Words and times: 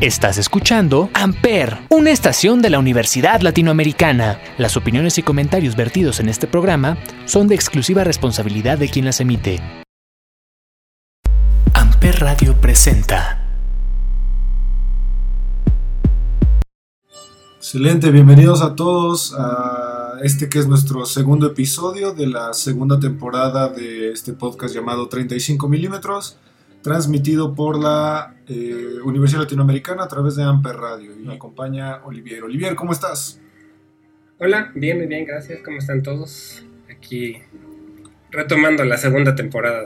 Estás 0.00 0.38
escuchando 0.38 1.10
Amper, 1.12 1.76
una 1.90 2.12
estación 2.12 2.62
de 2.62 2.70
la 2.70 2.78
Universidad 2.78 3.40
Latinoamericana. 3.40 4.40
Las 4.56 4.76
opiniones 4.76 5.18
y 5.18 5.24
comentarios 5.24 5.74
vertidos 5.74 6.20
en 6.20 6.28
este 6.28 6.46
programa 6.46 6.98
son 7.24 7.48
de 7.48 7.56
exclusiva 7.56 8.04
responsabilidad 8.04 8.78
de 8.78 8.88
quien 8.90 9.06
las 9.06 9.20
emite. 9.20 9.60
Amper 11.74 12.20
Radio 12.20 12.54
presenta. 12.60 13.44
Excelente, 17.56 18.12
bienvenidos 18.12 18.62
a 18.62 18.76
todos 18.76 19.34
a 19.36 20.12
este 20.22 20.48
que 20.48 20.60
es 20.60 20.68
nuestro 20.68 21.06
segundo 21.06 21.48
episodio 21.48 22.12
de 22.12 22.28
la 22.28 22.54
segunda 22.54 23.00
temporada 23.00 23.68
de 23.68 24.12
este 24.12 24.32
podcast 24.32 24.72
llamado 24.72 25.08
35 25.08 25.68
milímetros 25.68 26.38
transmitido 26.82 27.54
por 27.54 27.78
la 27.78 28.36
eh, 28.46 28.98
Universidad 29.04 29.42
Latinoamericana 29.42 30.04
a 30.04 30.08
través 30.08 30.36
de 30.36 30.44
Amper 30.44 30.76
Radio. 30.76 31.12
Y 31.14 31.24
me 31.24 31.34
acompaña 31.34 32.04
Olivier. 32.04 32.42
Olivier, 32.42 32.74
¿cómo 32.74 32.92
estás? 32.92 33.40
Hola, 34.38 34.70
bien, 34.74 34.98
muy 34.98 35.06
bien, 35.06 35.24
gracias. 35.24 35.60
¿Cómo 35.64 35.78
están 35.78 36.02
todos? 36.02 36.64
Aquí 36.90 37.38
retomando 38.30 38.84
la 38.84 38.96
segunda 38.96 39.34
temporada 39.34 39.82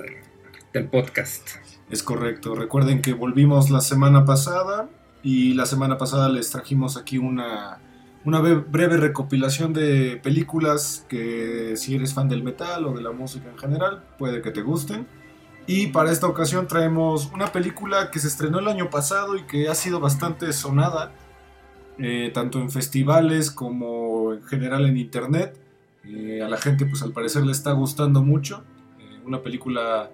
del, 0.73 0.89
podcast. 0.89 1.51
Es 1.91 2.03
correcto. 2.03 2.55
Recuerden 2.55 3.03
que 3.03 3.12
volvimos 3.12 3.70
la 3.70 3.81
semana 3.81 4.25
pasada 4.25 4.89
y 5.23 5.55
la 5.55 5.67
semana 5.67 5.98
pasada 5.98 6.29
les 6.29 6.51
trajimos 6.51 6.97
aquí 6.97 7.19
una, 7.19 7.79
una 8.25 8.41
breve 8.41 8.97
recopilación 8.97 9.73
de 9.73 10.19
películas 10.23 11.06
que 11.09 11.75
si 11.77 11.95
eres 11.95 12.15
fan 12.15 12.29
del 12.29 12.43
metal 12.43 12.87
o 12.87 12.95
de 12.95 13.03
la 13.03 13.12
música 13.12 13.51
en 13.51 13.59
general, 13.59 14.03
puede 14.19 14.41
que 14.41 14.51
te 14.51 14.62
gusten. 14.62 15.06
Y 15.66 15.89
para 15.89 16.11
esta 16.11 16.27
ocasión 16.27 16.66
traemos 16.66 17.30
una 17.33 17.52
película 17.52 18.11
que 18.11 18.19
se 18.19 18.29
estrenó 18.29 18.59
el 18.59 18.69
año 18.69 18.91
pasado 18.91 19.37
y 19.37 19.43
que 19.43 19.69
ha 19.69 19.75
sido 19.75 20.01
bastante 20.01 20.53
sonada, 20.53 21.12
eh, 21.98 22.30
tanto 22.34 22.59
en 22.59 22.70
festivales 22.70 23.50
como 23.50 24.33
en 24.33 24.42
general 24.45 24.87
en 24.87 24.97
internet. 24.97 25.59
Eh, 26.05 26.42
a 26.42 26.48
la 26.48 26.56
gente 26.56 26.84
pues 26.84 27.03
al 27.03 27.12
parecer 27.12 27.45
le 27.45 27.53
está 27.53 27.72
gustando 27.72 28.22
mucho. 28.22 28.64
Eh, 28.98 29.20
una 29.25 29.42
película 29.42 30.11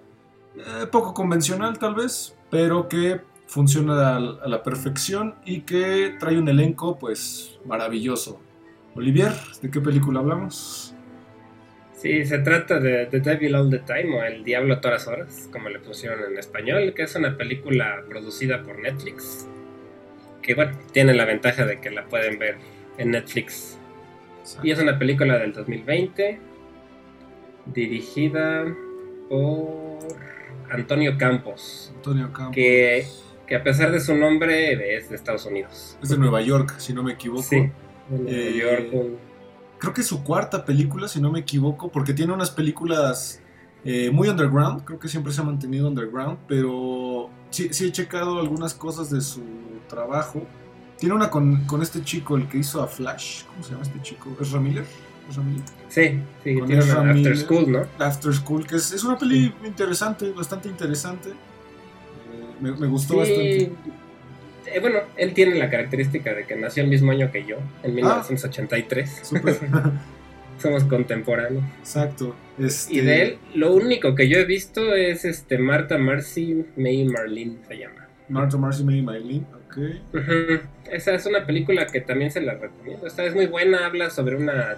poco 0.91 1.13
convencional 1.13 1.79
tal 1.79 1.95
vez, 1.95 2.35
pero 2.49 2.89
que 2.89 3.21
funciona 3.47 4.17
a 4.17 4.19
la 4.19 4.61
perfección 4.61 5.35
y 5.45 5.61
que 5.61 6.15
trae 6.19 6.37
un 6.37 6.49
elenco 6.49 6.97
pues 6.97 7.59
maravilloso. 7.65 8.39
Olivier, 8.93 9.33
¿de 9.61 9.71
qué 9.71 9.79
película 9.79 10.19
hablamos? 10.19 10.88
Sí, 12.01 12.23
se 12.23 12.39
trata 12.39 12.79
de 12.79 13.07
The 13.07 13.19
Devil 13.19 13.55
All 13.55 13.69
the 13.69 13.79
Time 13.79 14.17
o 14.17 14.23
El 14.23 14.45
Diablo 14.45 14.75
a 14.75 14.79
todas 14.79 15.05
horas, 15.07 15.49
como 15.51 15.67
le 15.67 15.79
pusieron 15.79 16.31
en 16.31 16.37
español, 16.39 16.93
que 16.95 17.03
es 17.03 17.13
una 17.17 17.35
película 17.35 18.05
producida 18.07 18.63
por 18.63 18.79
Netflix. 18.79 19.45
Que 20.41 20.55
bueno, 20.55 20.79
tiene 20.93 21.13
la 21.13 21.25
ventaja 21.25 21.65
de 21.65 21.81
que 21.81 21.91
la 21.91 22.05
pueden 22.05 22.39
ver 22.39 22.55
en 22.97 23.11
Netflix. 23.11 23.77
Y 24.63 24.71
es 24.71 24.79
una 24.79 24.97
película 24.97 25.37
del 25.37 25.51
2020, 25.51 26.39
dirigida 27.65 28.73
por 29.27 29.99
Antonio 30.69 31.17
Campos. 31.17 31.91
Antonio 31.97 32.31
Campos. 32.31 32.55
Que, 32.55 33.07
que 33.45 33.55
a 33.57 33.63
pesar 33.63 33.91
de 33.91 33.99
su 33.99 34.15
nombre 34.15 34.95
es 34.95 35.09
de 35.09 35.17
Estados 35.17 35.45
Unidos. 35.45 35.97
Es 36.01 36.07
de 36.07 36.17
Nueva 36.17 36.41
York, 36.41 36.75
si 36.77 36.93
no 36.93 37.03
me 37.03 37.11
equivoco. 37.11 37.43
Sí, 37.43 37.69
de 38.09 38.17
Nueva 38.17 38.31
eh, 38.31 38.53
York 38.57 39.19
creo 39.79 39.93
que 39.93 40.01
es 40.01 40.07
su 40.07 40.23
cuarta 40.23 40.65
película, 40.65 41.07
si 41.07 41.19
no 41.19 41.31
me 41.31 41.39
equivoco, 41.39 41.89
porque 41.89 42.13
tiene 42.13 42.33
unas 42.33 42.51
películas 42.51 43.41
eh, 43.85 44.11
muy 44.11 44.27
underground, 44.27 44.83
creo 44.83 44.99
que 44.99 45.07
siempre 45.07 45.31
se 45.31 45.41
ha 45.41 45.43
mantenido 45.43 45.87
underground, 45.87 46.37
pero 46.47 47.29
sí, 47.49 47.69
sí, 47.71 47.87
he 47.87 47.91
checado 47.91 48.39
algunas 48.39 48.73
cosas 48.73 49.09
de 49.09 49.21
su 49.21 49.41
trabajo. 49.87 50.45
Tiene 50.97 51.15
una 51.15 51.29
con, 51.29 51.65
este 51.81 52.03
chico, 52.03 52.35
el 52.35 52.49
que 52.49 52.57
hizo 52.57 52.83
a 52.83 52.87
Flash, 52.87 53.43
¿cómo 53.45 53.63
se 53.63 53.71
llama 53.71 53.83
este 53.83 54.01
chico? 54.01 54.35
¿Es 54.39 54.51
Ramiller? 54.51 54.85
Sí, 55.87 56.19
sí, 56.43 56.59
tiene 56.65 56.83
una 56.83 57.11
After 57.11 57.37
School, 57.37 57.71
¿no? 57.71 58.03
After 58.03 58.33
School, 58.33 58.65
que 58.65 58.75
es, 58.75 59.03
una 59.03 59.17
peli 59.17 59.53
interesante, 59.63 60.31
bastante 60.31 60.67
interesante. 60.67 61.29
Eh, 61.29 62.55
me, 62.59 62.71
me, 62.71 62.87
gustó 62.87 63.17
bastante. 63.17 63.71
Eh, 64.73 64.79
bueno, 64.79 64.99
él 65.17 65.33
tiene 65.33 65.55
la 65.55 65.69
característica 65.69 66.33
de 66.33 66.45
que 66.45 66.55
nació 66.55 66.83
el 66.83 66.89
mismo 66.89 67.11
año 67.11 67.31
que 67.31 67.45
yo, 67.45 67.57
en 67.83 67.95
1983. 67.95 69.33
Ah, 69.71 69.91
Somos 70.61 70.83
contemporáneos. 70.83 71.63
Exacto. 71.79 72.35
Este 72.59 72.95
y 72.95 72.99
de 72.99 73.21
él, 73.21 73.37
lo 73.55 73.73
único 73.73 74.13
que 74.13 74.27
yo 74.27 74.39
he 74.39 74.45
visto 74.45 74.93
es 74.93 75.23
este 75.23 75.57
Marta 75.57 75.97
Marcy 75.97 76.65
May 76.75 77.05
Marlene 77.05 77.57
se 77.65 77.77
llama. 77.77 78.07
Marta 78.27 78.57
Marcy 78.57 78.83
May 78.83 79.01
Marlene, 79.01 79.45
ok. 79.67 79.77
Esa 80.91 81.15
es 81.15 81.25
una 81.25 81.45
película 81.45 81.87
que 81.87 82.01
también 82.01 82.29
se 82.29 82.41
la 82.41 82.55
recomiendo. 82.55 83.07
Esta 83.07 83.23
es 83.23 83.33
muy 83.33 83.45
buena, 83.47 83.85
habla 83.85 84.09
sobre 84.09 84.35
una 84.35 84.75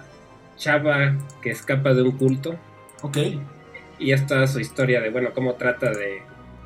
chava 0.56 1.16
que 1.42 1.50
escapa 1.50 1.92
de 1.94 2.02
un 2.02 2.12
culto. 2.12 2.56
Ok. 3.02 3.18
Y 3.98 4.12
esta 4.12 4.44
es 4.44 4.52
su 4.52 4.60
historia 4.60 5.00
de, 5.00 5.10
bueno, 5.10 5.30
cómo 5.34 5.54
trata 5.54 5.90
de 5.90 6.22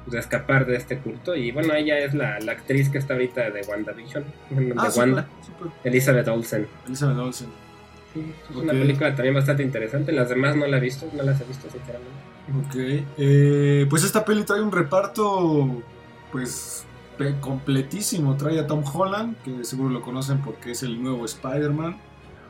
de 0.07 0.19
escapar 0.19 0.67
de 0.67 0.77
este 0.77 0.99
culto. 0.99 1.35
Y 1.35 1.53
bueno, 1.53 1.75
ella 1.75 1.99
es 1.99 2.15
la, 2.15 2.37
actriz 2.37 2.89
que 2.89 2.99
está 2.99 3.15
ahorita 3.15 3.51
de 3.51 3.63
WandaVision, 3.63 4.25
de 4.51 4.75
ah, 4.77 4.91
Wanda, 4.97 5.29
Elizabeth 5.85 6.29
Olsen. 6.29 6.67
Elizabeth 6.87 7.19
Olsen. 7.19 7.49
Sí, 8.15 8.33
es 8.51 8.57
una 8.57 8.73
película 8.73 9.15
también 9.15 9.35
bastante 9.35 9.63
interesante. 9.63 10.13
Las 10.13 10.29
demás 10.29 10.57
no 10.57 10.67
la 10.67 10.79
he 10.79 10.81
visto, 10.81 11.07
no 11.15 11.23
las 11.23 11.41
he 11.41 11.45
visto 11.45 11.69
sinceramente. 11.71 12.37
Ok, 12.49 13.05
eh, 13.19 13.87
pues 13.91 14.05
esta 14.05 14.25
peli 14.25 14.45
trae 14.45 14.63
un 14.63 14.73
reparto, 14.73 15.83
pues 16.31 16.87
completísimo. 17.41 18.37
Trae 18.37 18.61
a 18.61 18.67
Tom 18.67 18.85
Holland, 18.85 19.37
que 19.43 19.65
seguro 19.65 19.91
lo 19.91 20.03
conocen 20.03 20.41
porque 20.41 20.73
es 20.73 20.83
el 20.83 21.03
nuevo 21.03 21.25
Spider-Man. 21.25 21.99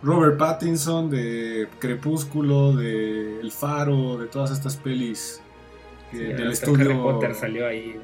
Robert 0.03 0.37
Pattinson 0.37 1.11
de 1.11 1.69
Crepúsculo, 1.78 2.77
de 2.77 3.41
El 3.41 3.50
Faro, 3.50 4.19
de 4.19 4.27
todas 4.27 4.50
estas 4.50 4.77
pelis 4.77 5.41
del 6.12 6.53
estudio. 6.53 6.91
Harry 6.91 6.99
Potter 6.99 7.34
salió 7.34 7.67
ahí 7.67 8.00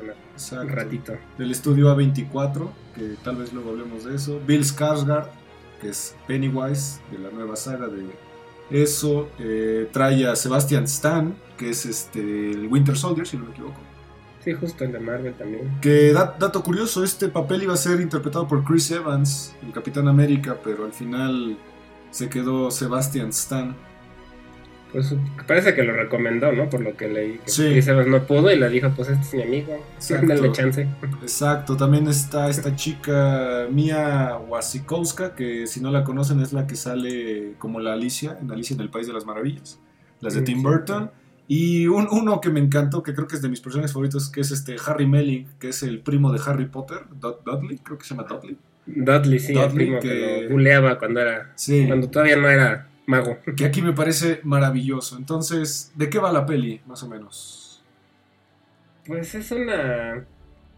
un 0.53 0.69
ratito. 0.69 1.15
Del 1.39 1.51
estudio 1.51 1.95
A24, 1.95 2.69
que 2.95 3.15
tal 3.23 3.37
vez 3.37 3.53
luego 3.53 3.71
hablemos 3.71 4.05
de 4.05 4.17
eso. 4.17 4.41
Bill 4.47 4.65
Skarsgård, 4.65 5.27
que 5.81 5.91
es 5.91 6.15
Pennywise 6.27 7.01
de 7.11 7.19
la 7.19 7.31
nueva 7.31 7.57
saga 7.57 7.87
de 7.89 8.07
eso. 8.71 9.29
Eh, 9.39 9.89
trae 9.93 10.27
a 10.27 10.37
Sebastian 10.37 10.85
Stan, 10.85 11.35
que 11.57 11.71
es 11.71 11.87
este 11.87 12.21
el 12.21 12.67
Winter 12.69 12.97
Soldier, 12.97 13.27
si 13.27 13.37
no 13.37 13.45
me 13.45 13.51
equivoco. 13.51 13.81
Sí, 14.45 14.53
justo 14.55 14.85
de 14.85 14.99
Marvel 14.99 15.35
también. 15.35 15.79
Que 15.81 16.13
dato 16.13 16.63
curioso, 16.65 17.05
este 17.05 17.29
papel 17.29 17.63
iba 17.63 17.75
a 17.75 17.77
ser 17.77 18.01
interpretado 18.01 18.49
por 18.49 18.65
Chris 18.65 18.91
Evans, 18.91 19.55
el 19.63 19.73
Capitán 19.73 20.09
América, 20.09 20.59
pero 20.65 20.85
al 20.85 20.93
final 20.93 21.57
se 22.11 22.29
quedó 22.29 22.71
Sebastian 22.73 23.29
Stan. 23.29 23.77
Pues 24.93 25.15
parece 25.47 25.75
que 25.75 25.83
lo 25.83 25.95
recomendó, 25.95 26.53
¿no? 26.53 26.69
Por 26.69 26.83
lo 26.83 26.95
que 26.97 27.09
leí. 27.09 27.41
sí. 27.47 27.81
no 28.07 28.27
pudo 28.27 28.53
y 28.53 28.59
le 28.59 28.69
dijo, 28.69 28.91
pues 28.95 29.09
este 29.09 29.23
es 29.25 29.35
mi 29.35 29.43
amigo, 29.43 29.87
dale 30.27 30.53
chance. 30.53 30.87
Exacto, 31.23 31.77
también 31.79 32.07
está 32.09 32.51
esta 32.51 32.77
chica 32.77 33.67
Mia 33.71 34.37
Wasikowska, 34.37 35.35
que 35.35 35.67
si 35.67 35.81
no 35.81 35.91
la 35.91 36.05
conocen 36.05 36.41
es 36.41 36.53
la 36.53 36.67
que 36.67 36.77
sale 36.77 37.55
como 37.59 37.81
la 37.81 37.95
Alicia, 37.95 38.37
en 38.41 38.51
Alicia 38.51 38.75
en 38.75 38.83
el 38.83 38.91
País 38.91 39.07
de 39.07 39.15
las 39.15 39.25
Maravillas, 39.25 39.81
las 40.21 40.35
de 40.35 40.43
mm, 40.43 40.45
Tim 40.45 40.63
Burton. 40.63 41.11
Y 41.49 41.87
uno 41.87 42.41
que 42.41 42.51
me 42.51 42.61
encantó, 42.61 43.03
que 43.03 43.15
creo 43.15 43.27
que 43.27 43.37
es 43.37 43.43
de 43.43 43.49
mis 43.49 43.61
personajes 43.61 43.93
favoritos, 43.93 44.31
que 44.31 44.43
es 44.43 44.51
este 44.51 44.77
Harry 44.87 45.07
Melling, 45.07 45.49
que 45.59 45.71
es 45.71 45.83
el 45.83 46.01
primo 46.01 46.33
de 46.33 46.41
Harry 46.47 46.67
Potter, 46.67 47.01
Dudley, 47.11 47.79
creo 47.79 47.99
que 47.99 48.05
se 48.05 48.15
llama 48.15 48.29
Dudley. 48.29 48.57
Dudley, 48.87 49.39
sí, 49.39 49.55
el 49.55 49.71
primo 49.71 50.01
que, 50.01 50.43
lo 50.45 50.51
buleaba 50.51 50.99
cuando 50.99 51.21
era, 51.21 51.55
cuando 51.87 52.09
todavía 52.09 52.37
no 52.37 52.49
era 52.49 52.89
mago. 53.13 53.39
Que 53.57 53.65
aquí 53.65 53.83
me 53.83 53.93
parece 53.93 54.41
maravilloso. 54.43 55.17
Entonces, 55.17 55.93
¿de 55.95 56.11
qué 56.11 56.19
va 56.19 56.33
la 56.33 56.47
peli, 56.47 56.81
más 56.87 57.03
o 57.03 57.09
menos? 57.09 57.83
Pues 59.07 59.35
es 59.35 59.51
una 59.51 60.25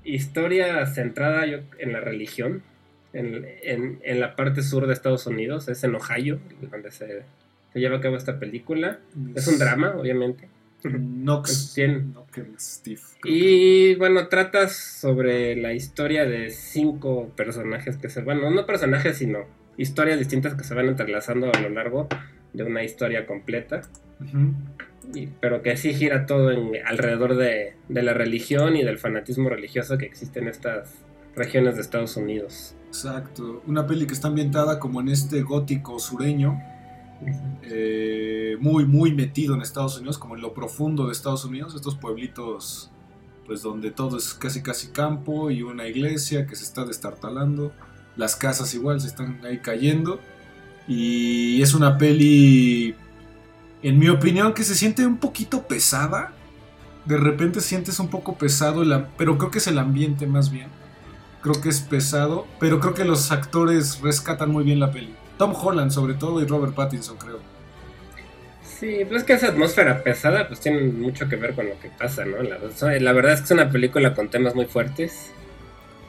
historia 0.04 0.86
centrada 0.86 1.44
en 1.44 1.92
la 1.92 2.00
religión, 2.00 2.62
en, 3.12 4.20
la 4.20 4.34
parte 4.36 4.62
sur 4.62 4.86
de 4.86 4.92
Estados 4.92 5.26
Unidos, 5.26 5.68
es 5.68 5.84
en 5.84 5.94
Ohio, 5.94 6.40
donde 6.70 6.90
se, 6.90 7.22
lleva 7.74 7.98
a 7.98 8.00
cabo 8.00 8.16
esta 8.16 8.38
película. 8.38 8.98
Es, 9.34 9.46
un 9.46 9.58
drama, 9.58 9.94
obviamente. 9.96 10.48
Knox, 10.82 11.74
Steve. 12.58 13.00
Y 13.24 13.94
bueno, 13.94 14.28
trata 14.28 14.68
sobre 14.68 15.56
la 15.56 15.72
historia 15.72 16.24
de 16.26 16.50
cinco 16.50 17.30
personajes 17.36 17.96
que 17.96 18.08
se. 18.08 18.22
Bueno, 18.22 18.50
no 18.50 18.66
personajes, 18.66 19.18
sino 19.18 19.46
historias 19.76 20.18
distintas 20.18 20.54
que 20.54 20.64
se 20.64 20.74
van 20.74 20.86
entrelazando 20.86 21.50
a 21.52 21.60
lo 21.60 21.68
largo 21.68 22.08
de 22.52 22.64
una 22.64 22.82
historia 22.82 23.26
completa. 23.26 23.82
pero 25.40 25.62
que 25.62 25.76
sí 25.76 25.92
gira 25.92 26.26
todo 26.26 26.50
alrededor 26.86 27.36
de, 27.36 27.74
la 27.88 28.14
religión 28.14 28.76
y 28.76 28.82
del 28.82 28.98
fanatismo 28.98 29.48
religioso 29.48 29.98
que 29.98 30.06
existe 30.06 30.40
en 30.40 30.48
estas 30.48 30.94
regiones 31.36 31.74
de 31.74 31.82
Estados 31.82 32.16
Unidos. 32.16 32.74
Exacto. 32.86 33.62
Una 33.66 33.86
peli 33.86 34.06
que 34.06 34.14
está 34.14 34.28
ambientada 34.28 34.78
como 34.78 35.00
en 35.00 35.08
este 35.08 35.42
gótico 35.42 35.98
sureño. 35.98 36.60
Eh, 37.62 38.56
muy, 38.60 38.84
muy 38.84 39.14
metido 39.14 39.54
en 39.54 39.62
Estados 39.62 39.96
Unidos, 39.96 40.18
como 40.18 40.34
en 40.34 40.42
lo 40.42 40.52
profundo 40.52 41.06
de 41.06 41.12
Estados 41.12 41.44
Unidos, 41.44 41.74
estos 41.74 41.96
pueblitos 41.96 42.90
pues 43.46 43.62
donde 43.62 43.90
todo 43.90 44.16
es 44.16 44.34
casi 44.34 44.62
casi 44.62 44.88
campo 44.88 45.50
y 45.50 45.62
una 45.62 45.86
iglesia 45.86 46.46
que 46.46 46.56
se 46.56 46.64
está 46.64 46.84
destartalando. 46.84 47.72
Las 48.16 48.36
casas 48.36 48.74
igual 48.74 49.00
se 49.00 49.08
están 49.08 49.40
ahí 49.44 49.58
cayendo. 49.58 50.20
Y 50.86 51.62
es 51.62 51.74
una 51.74 51.96
peli, 51.98 52.94
en 53.82 53.98
mi 53.98 54.08
opinión, 54.08 54.52
que 54.52 54.64
se 54.64 54.74
siente 54.74 55.06
un 55.06 55.18
poquito 55.18 55.66
pesada. 55.66 56.32
De 57.04 57.16
repente 57.16 57.60
sientes 57.60 57.98
un 58.00 58.08
poco 58.08 58.36
pesado, 58.36 58.82
pero 59.16 59.38
creo 59.38 59.50
que 59.50 59.58
es 59.58 59.66
el 59.66 59.78
ambiente 59.78 60.26
más 60.26 60.50
bien. 60.50 60.68
Creo 61.42 61.60
que 61.60 61.68
es 61.68 61.80
pesado, 61.80 62.46
pero 62.58 62.80
creo 62.80 62.94
que 62.94 63.04
los 63.04 63.30
actores 63.30 64.00
rescatan 64.00 64.50
muy 64.50 64.64
bien 64.64 64.80
la 64.80 64.90
peli. 64.90 65.14
Tom 65.36 65.54
Holland 65.54 65.90
sobre 65.90 66.14
todo 66.14 66.40
y 66.40 66.46
Robert 66.46 66.74
Pattinson 66.74 67.16
creo. 67.18 67.40
Sí, 68.62 68.98
pues 69.08 69.22
es 69.22 69.24
que 69.24 69.34
esa 69.34 69.48
atmósfera 69.48 70.02
pesada 70.02 70.48
pues 70.48 70.60
tiene 70.60 70.82
mucho 70.90 71.28
que 71.28 71.36
ver 71.36 71.54
con 71.54 71.66
lo 71.68 71.78
que 71.80 71.90
pasa, 71.90 72.24
¿no? 72.24 72.42
La, 72.42 72.58
la 72.98 73.12
verdad 73.12 73.34
es 73.34 73.40
que 73.40 73.44
es 73.44 73.50
una 73.50 73.70
película 73.70 74.14
con 74.14 74.28
temas 74.28 74.54
muy 74.54 74.66
fuertes, 74.66 75.30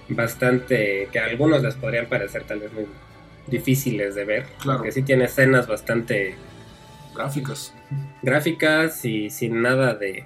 bastante 0.09 1.09
que 1.11 1.19
a 1.19 1.25
algunos 1.25 1.63
les 1.63 1.75
podrían 1.75 2.07
parecer 2.07 2.43
tal 2.43 2.59
vez 2.59 2.73
muy 2.73 2.85
difíciles 3.47 4.15
de 4.15 4.25
ver. 4.25 4.45
Claro. 4.61 4.83
Que 4.83 4.91
sí 4.91 5.03
tiene 5.03 5.25
escenas 5.25 5.67
bastante... 5.67 6.35
Gráficas. 7.13 7.73
Gráficas 8.21 9.05
y 9.05 9.29
sin 9.29 9.61
nada 9.61 9.93
de... 9.93 10.25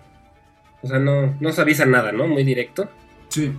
O 0.82 0.88
sea, 0.88 1.00
no, 1.00 1.36
no 1.40 1.52
se 1.52 1.62
avisa 1.62 1.86
nada, 1.86 2.12
¿no? 2.12 2.28
Muy 2.28 2.44
directo. 2.44 2.90
Sí. 3.28 3.52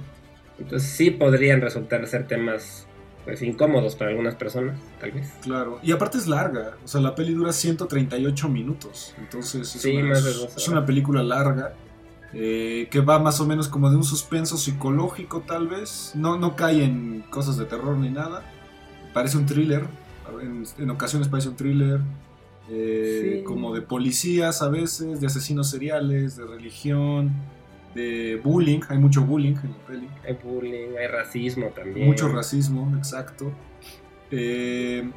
Entonces 0.59 0.91
sí 0.91 1.11
podrían 1.11 1.61
resultar 1.61 2.07
ser 2.07 2.27
temas 2.27 2.87
pues 3.25 3.43
incómodos 3.43 3.97
para 3.97 4.11
algunas 4.11 4.35
personas, 4.35 4.79
tal 4.99 5.13
vez. 5.13 5.33
Claro, 5.43 5.79
y 5.83 5.93
aparte 5.93 6.19
es 6.19 6.27
larga, 6.27 6.77
o 6.83 6.89
sea, 6.89 7.01
la 7.01 7.15
peli 7.15 7.35
dura 7.35 7.53
138 7.53 8.49
minutos, 8.49 9.15
entonces 9.19 9.77
es, 9.77 9.85
una, 9.85 10.19
es 10.19 10.69
una 10.69 10.87
película 10.87 11.23
larga. 11.23 11.75
Eh, 12.33 12.87
que 12.93 13.01
va 13.01 13.19
más 13.19 13.41
o 13.41 13.47
menos 13.47 13.67
como 13.67 13.91
de 13.91 13.97
un 13.97 14.05
suspenso 14.05 14.57
psicológico 14.57 15.43
tal 15.47 15.67
vez, 15.67 16.13
no, 16.15 16.39
no 16.39 16.55
cae 16.55 16.85
en 16.85 17.25
cosas 17.29 17.57
de 17.57 17.65
terror 17.65 17.97
ni 17.97 18.09
nada, 18.09 18.45
parece 19.13 19.37
un 19.37 19.47
thriller, 19.47 19.89
en, 20.79 20.91
ocasiones 20.91 21.27
parece 21.27 21.49
un 21.49 21.57
thriller, 21.57 22.01
eh, 22.71 23.43
como 23.45 23.75
de 23.75 23.83
policías 23.83 24.63
a 24.63 24.69
veces, 24.69 25.21
de 25.21 25.27
asesinos 25.27 25.71
seriales, 25.71 26.37
de 26.37 26.47
religión, 26.47 27.33
de 27.95 28.41
bullying, 28.43 28.81
hay 28.89 28.99
mucho 28.99 29.23
bullying 29.23 29.57
en 29.65 29.71
la 29.71 29.87
peli. 29.87 30.09
Hay 30.25 30.39
bullying, 30.43 30.97
hay 30.97 31.07
racismo 31.09 31.67
también. 31.75 32.07
Mucho 32.07 32.29
racismo, 32.29 32.95
exacto. 32.97 33.53
Eh, 34.31 35.11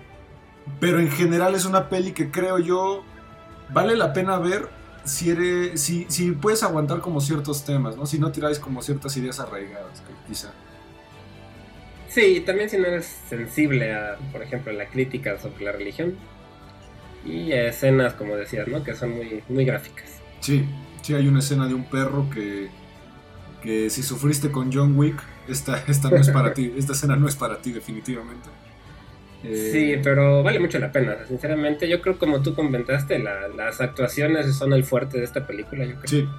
pero 0.80 1.00
en 1.00 1.10
general 1.10 1.54
es 1.54 1.66
una 1.66 1.90
peli 1.90 2.14
que 2.14 2.32
creo 2.32 2.58
yo 2.58 3.04
vale 3.72 3.96
la 3.96 4.14
pena 4.14 4.40
ver 4.40 4.68
si, 5.04 5.32
eres, 5.32 5.82
si, 5.82 6.06
si 6.10 6.32
puedes 6.32 6.64
aguantar 6.64 7.00
como 7.00 7.22
ciertos 7.22 7.66
temas, 7.66 7.98
¿no? 7.98 8.06
Si 8.06 8.20
no 8.20 8.32
tiráis 8.32 8.60
como 8.60 8.82
ciertas 8.82 9.16
ideas 9.18 9.40
arraigadas, 9.40 10.02
quizá. 10.28 10.52
Sí, 12.10 12.42
también 12.46 12.70
si 12.70 12.78
no 12.78 12.86
eres 12.86 13.06
sensible 13.28 13.94
a, 13.94 14.18
por 14.32 14.44
ejemplo, 14.44 14.72
la 14.72 14.88
crítica 14.88 15.40
sobre 15.40 15.66
la 15.66 15.72
religión 15.72 16.16
y 17.26 17.52
escenas, 17.52 18.14
como 18.14 18.36
decías, 18.36 18.68
¿no? 18.68 18.84
Que 18.84 18.96
son 18.96 19.12
muy, 19.12 19.44
muy 19.50 19.66
gráficas. 19.66 20.10
Sí, 20.40 20.68
Sí, 21.04 21.14
hay 21.14 21.28
una 21.28 21.40
escena 21.40 21.68
de 21.68 21.74
un 21.74 21.84
perro 21.84 22.30
que, 22.30 22.70
que 23.62 23.90
si 23.90 24.02
sufriste 24.02 24.52
con 24.52 24.72
John 24.72 24.98
Wick, 24.98 25.22
esta, 25.50 25.84
esta 25.86 26.10
no 26.10 26.16
es 26.16 26.30
para 26.30 26.54
ti, 26.54 26.74
esta 26.78 26.94
escena 26.94 27.18
no 27.18 27.28
es 27.28 27.36
para 27.36 27.62
ti 27.62 27.74
definitivamente. 27.74 28.48
Sí, 29.44 29.94
eh, 29.94 30.02
pero 30.02 30.42
vale 30.42 30.60
mucho 30.60 30.80
la 30.80 30.92
pena, 30.92 31.18
sinceramente. 31.28 31.90
Yo 31.90 32.02
creo 32.02 32.18
como 32.18 32.42
tú 32.42 32.56
comentaste, 32.56 33.20
las 33.20 33.82
actuaciones 33.82 34.56
son 34.56 34.74
el 34.74 34.84
fuerte 34.84 35.18
de 35.18 35.26
esta 35.26 35.46
película, 35.46 35.86
yo 35.86 35.96
creo. 35.96 36.08
Sí, 36.08 36.30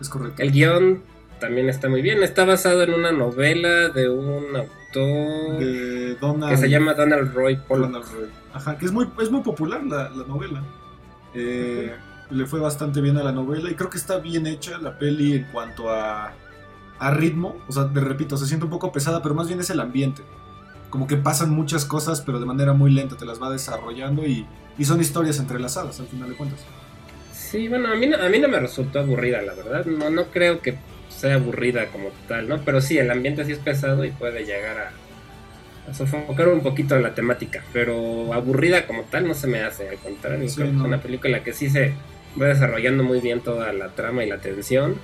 es 0.00 0.08
correcto. 0.08 0.42
El 0.42 0.50
guion 0.50 1.02
también 1.38 1.68
está 1.68 1.88
muy 1.88 2.02
bien, 2.02 2.22
está 2.22 2.44
basado 2.44 2.82
en 2.82 2.94
una 2.94 3.12
novela 3.12 3.90
de 3.90 4.08
un 4.08 4.56
autor 4.56 5.58
de 5.58 6.16
Donald, 6.20 6.50
que 6.50 6.56
se 6.56 6.68
llama 6.68 6.94
Donald 6.94 7.32
Roy 7.32 7.60
Donald 7.68 8.04
Roy. 8.12 8.28
Ajá, 8.52 8.76
que 8.76 8.86
es 8.86 8.92
muy, 8.92 9.08
es 9.22 9.30
muy 9.30 9.42
popular 9.42 9.84
la, 9.84 10.10
la 10.10 10.24
novela. 10.26 10.62
Eh, 11.34 11.94
le 12.30 12.46
fue 12.46 12.58
bastante 12.58 13.00
bien 13.00 13.16
a 13.18 13.22
la 13.22 13.32
novela 13.32 13.70
y 13.70 13.74
creo 13.74 13.88
que 13.88 13.98
está 13.98 14.18
bien 14.18 14.46
hecha 14.46 14.78
la 14.78 14.98
peli 14.98 15.34
en 15.34 15.44
cuanto 15.52 15.90
a, 15.90 16.32
a 16.98 17.10
ritmo. 17.12 17.56
O 17.68 17.72
sea, 17.72 17.88
te 17.88 18.00
repito, 18.00 18.36
se 18.36 18.46
siente 18.46 18.64
un 18.64 18.70
poco 18.70 18.90
pesada, 18.90 19.22
pero 19.22 19.34
más 19.34 19.46
bien 19.46 19.60
es 19.60 19.70
el 19.70 19.80
ambiente. 19.80 20.22
Como 20.90 21.06
que 21.06 21.16
pasan 21.16 21.50
muchas 21.50 21.84
cosas, 21.84 22.20
pero 22.20 22.40
de 22.40 22.46
manera 22.46 22.72
muy 22.72 22.90
lenta, 22.90 23.16
te 23.16 23.26
las 23.26 23.40
va 23.42 23.50
desarrollando 23.50 24.26
y, 24.26 24.46
y 24.78 24.84
son 24.84 25.00
historias 25.00 25.38
entrelazadas 25.38 26.00
al 26.00 26.06
final 26.06 26.30
de 26.30 26.36
cuentas. 26.36 26.60
Sí, 27.32 27.68
bueno, 27.68 27.88
a 27.88 27.94
mí, 27.94 28.10
a 28.12 28.28
mí 28.28 28.38
no 28.38 28.48
me 28.48 28.60
resultó 28.60 29.00
aburrida, 29.00 29.40
la 29.42 29.54
verdad. 29.54 29.84
No, 29.86 30.10
no 30.10 30.26
creo 30.26 30.60
que 30.60 30.76
sea 31.08 31.34
aburrida 31.34 31.86
como 31.86 32.10
tal, 32.26 32.48
¿no? 32.48 32.60
Pero 32.64 32.80
sí, 32.80 32.98
el 32.98 33.10
ambiente 33.10 33.44
sí 33.44 33.52
es 33.52 33.58
pesado 33.58 34.04
y 34.04 34.10
puede 34.10 34.44
llegar 34.44 34.76
a, 34.78 35.90
a 35.90 35.94
sofocar 35.94 36.48
un 36.48 36.60
poquito 36.60 36.98
la 36.98 37.14
temática. 37.14 37.62
Pero 37.72 38.32
aburrida 38.34 38.86
como 38.86 39.02
tal 39.04 39.26
no 39.26 39.34
se 39.34 39.46
me 39.46 39.62
hace, 39.62 39.88
al 39.88 39.96
contrario. 39.96 40.44
es 40.44 40.58
una 40.58 41.00
película 41.00 41.42
que 41.42 41.52
sí 41.52 41.70
se 41.70 41.94
va 42.40 42.46
desarrollando 42.46 43.02
muy 43.02 43.20
bien 43.20 43.40
toda 43.40 43.72
la 43.72 43.88
trama 43.88 44.24
y 44.24 44.28
la 44.28 44.38
tensión. 44.38 44.96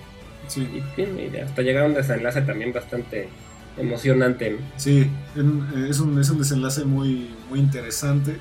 Sí. 0.46 0.82
Y, 0.96 1.36
hasta 1.38 1.62
llegar 1.62 1.84
a 1.84 1.86
un 1.86 1.94
desenlace 1.94 2.42
también 2.42 2.72
bastante 2.72 3.28
emocionante. 3.76 4.58
Sí, 4.76 5.10
eh, 5.36 5.86
es 5.88 6.00
un, 6.00 6.18
es 6.18 6.30
un 6.30 6.38
desenlace 6.38 6.84
muy, 6.84 7.30
muy 7.48 7.60
interesante. 7.60 8.38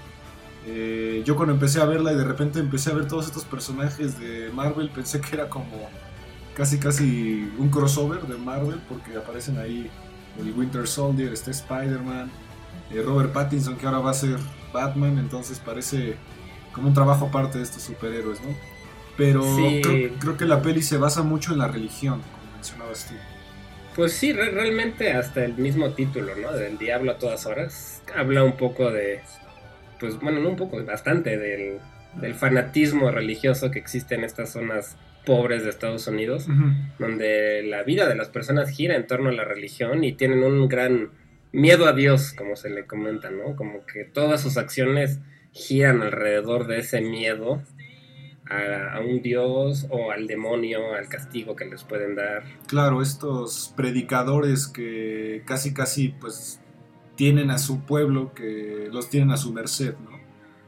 Eh, 0.66 1.24
yo 1.26 1.36
cuando 1.36 1.54
empecé 1.54 1.82
a 1.82 1.86
verla 1.86 2.14
y 2.14 2.16
de 2.16 2.24
repente 2.24 2.60
empecé 2.60 2.92
a 2.92 2.94
ver 2.94 3.08
todos 3.08 3.26
estos 3.26 3.44
personajes 3.44 4.20
de 4.20 4.50
Marvel, 4.54 4.90
pensé 4.90 5.20
que 5.20 5.36
era 5.36 5.50
como 5.50 5.90
casi 6.56 6.78
casi 6.78 7.52
un 7.58 7.70
crossover 7.70 8.22
de 8.22 8.38
Marvel, 8.38 8.80
porque 8.88 9.18
aparecen 9.18 9.58
ahí 9.58 9.90
el 10.40 10.54
Winter 10.54 10.88
Soldier, 10.88 11.34
está 11.34 11.52
Spider-Man, 11.52 12.32
eh, 12.92 13.02
Robert 13.06 13.34
Pattinson 13.34 13.76
que 13.76 13.86
ahora 13.86 14.00
va 14.00 14.12
a 14.12 14.14
ser 14.14 14.38
Batman, 14.72 15.18
entonces 15.18 15.60
parece 15.60 16.16
como 16.72 16.88
un 16.88 16.94
trabajo 16.94 17.26
aparte 17.26 17.58
de 17.58 17.64
estos 17.64 17.84
superhéroes, 17.84 18.40
¿no? 18.42 18.56
Pero 19.18 19.44
creo, 20.20 20.38
que 20.38 20.46
la 20.46 20.62
peli 20.62 20.82
se 20.82 20.98
basa 20.98 21.22
mucho 21.22 21.54
en 21.54 21.60
la 21.60 21.68
religión, 21.68 22.22
como 22.22 22.56
mencionabas 22.56 23.06
tú. 23.08 23.14
Pues 23.96 24.14
sí, 24.14 24.34
realmente 24.34 25.12
hasta 25.12 25.46
el 25.46 25.54
mismo 25.56 25.92
título, 25.92 26.36
¿no? 26.36 26.52
Del 26.52 26.80
diablo 26.80 27.12
a 27.12 27.18
todas 27.20 27.46
horas, 27.46 28.02
habla 28.16 28.44
un 28.44 28.58
poco 28.58 28.92
de, 28.92 29.20
pues 30.00 30.20
bueno, 30.20 30.40
no 30.40 30.50
un 30.50 30.56
poco, 30.56 30.84
bastante 30.84 31.38
del, 31.38 31.80
fanatismo 32.36 33.12
religioso 33.12 33.72
que 33.72 33.80
existe 33.80 34.16
en 34.16 34.24
estas 34.24 34.52
zonas 34.52 34.98
pobres 35.26 35.64
de 35.64 35.70
Estados 35.70 36.08
Unidos, 36.08 36.48
donde 37.00 37.64
la 37.64 37.84
vida 37.84 38.08
de 38.08 38.16
las 38.16 38.30
personas 38.30 38.70
gira 38.70 38.96
en 38.96 39.08
torno 39.08 39.30
a 39.30 39.34
la 39.34 39.46
religión 39.46 40.04
y 40.04 40.14
tienen 40.14 40.44
un 40.44 40.68
gran 40.68 41.10
miedo 41.52 41.88
a 41.88 41.94
Dios, 41.94 42.34
como 42.34 42.56
se 42.56 42.70
le 42.70 42.86
comenta, 42.86 43.32
¿no? 43.32 43.56
Como 43.56 43.86
que 43.86 44.04
todas 44.04 44.42
sus 44.42 44.58
acciones 44.58 45.20
giran 45.54 46.02
alrededor 46.02 46.68
de 46.68 46.80
ese 46.80 47.02
miedo 47.02 47.62
a, 48.50 49.00
un 49.00 49.22
dios 49.22 49.88
o 49.90 50.12
al 50.12 50.28
demonio, 50.28 50.94
al 50.94 51.08
castigo 51.08 51.56
que 51.56 51.66
les 51.66 51.84
pueden 51.84 52.16
dar. 52.16 52.44
Claro, 52.68 53.02
estos 53.02 53.74
predicadores 53.76 54.68
que 54.68 55.44
casi 55.46 55.74
casi 55.74 56.10
pues 56.10 56.60
tienen 57.16 57.52
a 57.52 57.58
su 57.58 57.82
pueblo, 57.82 58.34
que 58.34 58.90
los 58.92 59.10
tienen 59.10 59.32
a 59.32 59.38
su 59.38 59.54
merced, 59.54 59.96
¿no? 60.04 60.14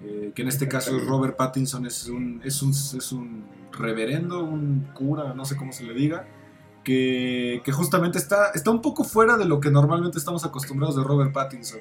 Eh, 0.03 0.31
que 0.35 0.41
en 0.41 0.47
este 0.49 0.67
caso 0.67 0.97
Robert 0.99 1.35
Pattinson 1.35 1.85
es 1.85 2.07
un, 2.07 2.41
es 2.43 2.61
un, 2.61 2.71
es 2.71 3.11
un 3.11 3.45
reverendo, 3.71 4.43
un 4.43 4.87
cura, 4.93 5.33
no 5.33 5.45
sé 5.45 5.55
cómo 5.55 5.71
se 5.71 5.83
le 5.83 5.93
diga, 5.93 6.27
que, 6.83 7.61
que, 7.63 7.71
justamente 7.71 8.19
está, 8.19 8.51
está 8.53 8.69
un 8.69 8.81
poco 8.81 9.03
fuera 9.03 9.37
de 9.37 9.45
lo 9.45 9.59
que 9.59 9.71
normalmente 9.71 10.19
estamos 10.19 10.45
acostumbrados 10.45 10.95
de 10.95 11.03
Robert 11.03 11.33
Pattinson. 11.33 11.79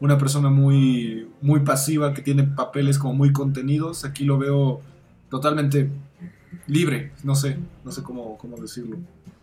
Una 0.00 0.16
persona 0.18 0.50
muy, 0.50 1.28
muy 1.40 1.60
pasiva, 1.60 2.14
que 2.14 2.22
tiene 2.22 2.44
papeles 2.44 2.98
como 2.98 3.14
muy 3.14 3.32
contenidos. 3.32 4.04
Aquí 4.04 4.24
lo 4.24 4.38
veo 4.38 4.82
totalmente 5.34 5.88
libre, 6.68 7.10
no 7.24 7.34
sé, 7.34 7.56
no 7.84 7.90
sé 7.90 8.04
cómo, 8.04 8.38
cómo 8.38 8.56
decirlo. 8.56 8.98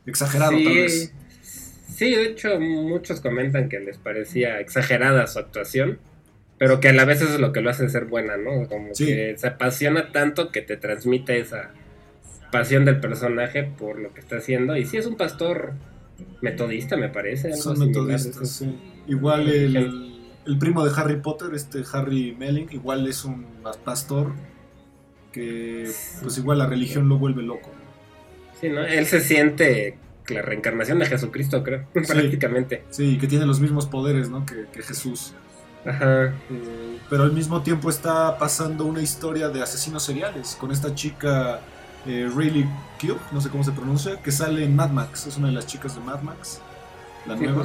Exagerado 0.06 0.54
tal 0.54 0.74
vez. 0.74 1.14
Sí, 1.44 2.16
de 2.16 2.28
hecho 2.28 2.58
muchos 2.62 3.20
comentan 3.20 3.68
que 3.68 3.82
les 3.82 3.98
parecía 3.98 4.62
exagerada 4.62 5.28
su 5.28 5.40
actuación, 5.40 6.00
pero 6.58 6.80
que 6.80 6.88
a 6.88 6.94
la 6.94 7.04
vez 7.04 7.22
eso 7.22 7.34
es 7.34 7.42
lo 7.42 7.52
que 7.52 7.60
lo 7.60 7.70
hace 7.70 7.90
ser 7.90 8.06
buena, 8.06 8.38
¿no? 8.38 8.70
Como 8.70 8.94
que 8.98 9.36
se 9.38 9.48
apasiona 9.48 10.14
tanto 10.14 10.50
que 10.50 10.62
te 10.62 10.78
transmite 10.78 11.38
esa 11.38 11.72
pasión 12.54 12.86
del 12.86 13.02
personaje 13.02 13.64
por 13.64 14.00
lo 14.00 14.14
que 14.14 14.22
está 14.22 14.38
haciendo. 14.38 14.78
Y 14.78 14.86
sí 14.86 14.96
es 14.96 15.06
un 15.08 15.18
pastor 15.18 15.74
metodista, 16.40 16.96
me 16.96 17.10
parece. 17.10 17.54
Son 17.58 17.78
metodistas, 17.78 18.50
sí. 18.50 18.80
Igual 19.08 19.50
el, 19.50 19.76
el, 20.46 20.58
primo 20.58 20.86
de 20.86 20.92
Harry 20.96 21.18
Potter, 21.18 21.54
este 21.54 21.84
Harry 21.92 22.34
Melling, 22.40 22.70
igual 22.72 23.06
es 23.10 23.26
un 23.26 23.46
pastor 23.84 24.32
que 25.32 25.90
pues 26.22 26.38
igual 26.38 26.58
la 26.58 26.68
religión 26.68 27.10
lo 27.10 27.18
vuelve 27.18 27.44
loco. 27.44 27.70
Sí, 28.60 28.70
¿no? 28.70 28.82
Él 28.82 29.06
se 29.06 29.22
siente 29.22 29.98
la 30.28 30.42
reencarnación 30.42 31.00
de 31.00 31.06
Jesucristo, 31.06 31.64
creo, 31.64 31.86
prácticamente. 31.94 32.84
Sí, 32.90 33.18
que 33.18 33.28
tiene 33.28 33.46
los 33.46 33.60
mismos 33.60 33.88
poderes, 33.88 34.30
¿no? 34.30 34.46
Que, 34.46 34.66
Jesús. 34.82 35.34
Ajá. 35.86 36.26
Eh, 36.26 36.98
pero 37.10 37.24
al 37.24 37.32
mismo 37.32 37.62
tiempo 37.62 37.90
está 37.90 38.38
pasando 38.38 38.86
una 38.86 39.02
historia 39.02 39.50
de 39.50 39.64
asesinos 39.64 40.04
seriales 40.04 40.56
con 40.60 40.72
esta 40.72 40.94
chica 40.94 41.60
eh, 42.06 42.30
Rayleigh 42.34 42.68
Cube, 43.00 43.20
no 43.32 43.42
sé 43.42 43.50
cómo 43.50 43.64
se 43.64 43.72
pronuncia, 43.72 44.22
que 44.22 44.32
sale 44.32 44.64
en 44.64 44.76
Mad 44.76 44.90
Max, 44.90 45.28
es 45.28 45.38
una 45.38 45.48
de 45.48 45.54
las 45.54 45.68
chicas 45.68 45.96
de 45.96 46.02
Mad 46.02 46.22
Max, 46.22 46.62
la 47.28 47.36
nueva. 47.36 47.64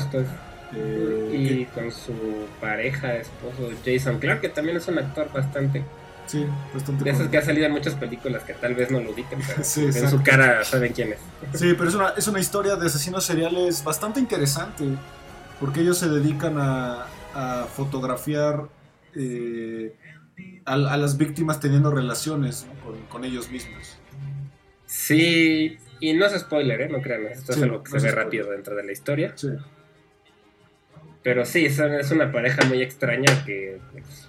Eh, 0.75 1.31
y 1.33 1.65
con 1.67 1.93
su 1.93 2.13
pareja, 2.61 3.15
esposo 3.15 3.71
Jason 3.85 4.19
Clark, 4.19 4.41
que 4.41 4.49
también 4.49 4.77
es 4.77 4.89
un 4.89 4.99
actor 4.99 5.31
bastante 5.33 5.85
Sí, 6.27 6.45
bastante. 6.75 7.05
De 7.05 7.11
esos 7.11 7.29
que 7.29 7.39
ha 7.39 7.43
salido 7.43 7.67
en 7.67 7.73
muchas 7.73 7.95
películas 7.95 8.43
que 8.43 8.53
tal 8.55 8.75
vez 8.75 8.91
no 8.91 9.01
lo 9.01 9.15
pero 9.15 9.27
en 9.59 10.11
su 10.11 10.23
cara 10.23 10.65
saben 10.65 10.93
quién 10.93 11.13
es. 11.13 11.21
Sí, 11.59 11.75
pero 11.77 11.89
es 11.89 11.95
una, 11.95 12.09
es 12.11 12.27
una 12.27 12.41
historia 12.41 12.77
de 12.77 12.87
asesinos 12.87 13.25
seriales 13.25 13.85
bastante 13.85 14.19
interesante, 14.19 14.85
porque 15.61 15.81
ellos 15.81 15.99
se 15.99 16.09
dedican 16.09 16.59
a, 16.59 17.07
a 17.35 17.65
fotografiar 17.65 18.65
eh, 19.15 19.95
a, 20.65 20.77
las 20.77 21.17
víctimas 21.17 21.61
teniendo 21.61 21.91
relaciones 21.91 22.67
con, 22.85 23.01
con, 23.07 23.25
ellos 23.25 23.51
mismos. 23.51 23.99
Sí, 24.87 25.79
y 26.01 26.13
no 26.15 26.27
es 26.27 26.39
spoiler, 26.41 26.83
¿eh? 26.83 26.89
no 26.89 27.01
crean, 27.01 27.27
esto 27.27 27.53
es 27.53 27.63
algo 27.63 27.83
que 27.83 27.93
se 27.93 28.07
ve 28.07 28.11
rápido 28.11 28.51
dentro 28.51 28.75
de 28.75 28.85
la 28.85 28.93
historia. 28.93 29.33
Sí. 29.37 29.49
Pero 31.23 31.45
sí, 31.45 31.67
es 31.67 32.11
una 32.11 32.31
pareja 32.31 32.65
muy 32.67 32.83
extraña 32.83 33.45
que 33.45 33.81
pues, 33.93 34.26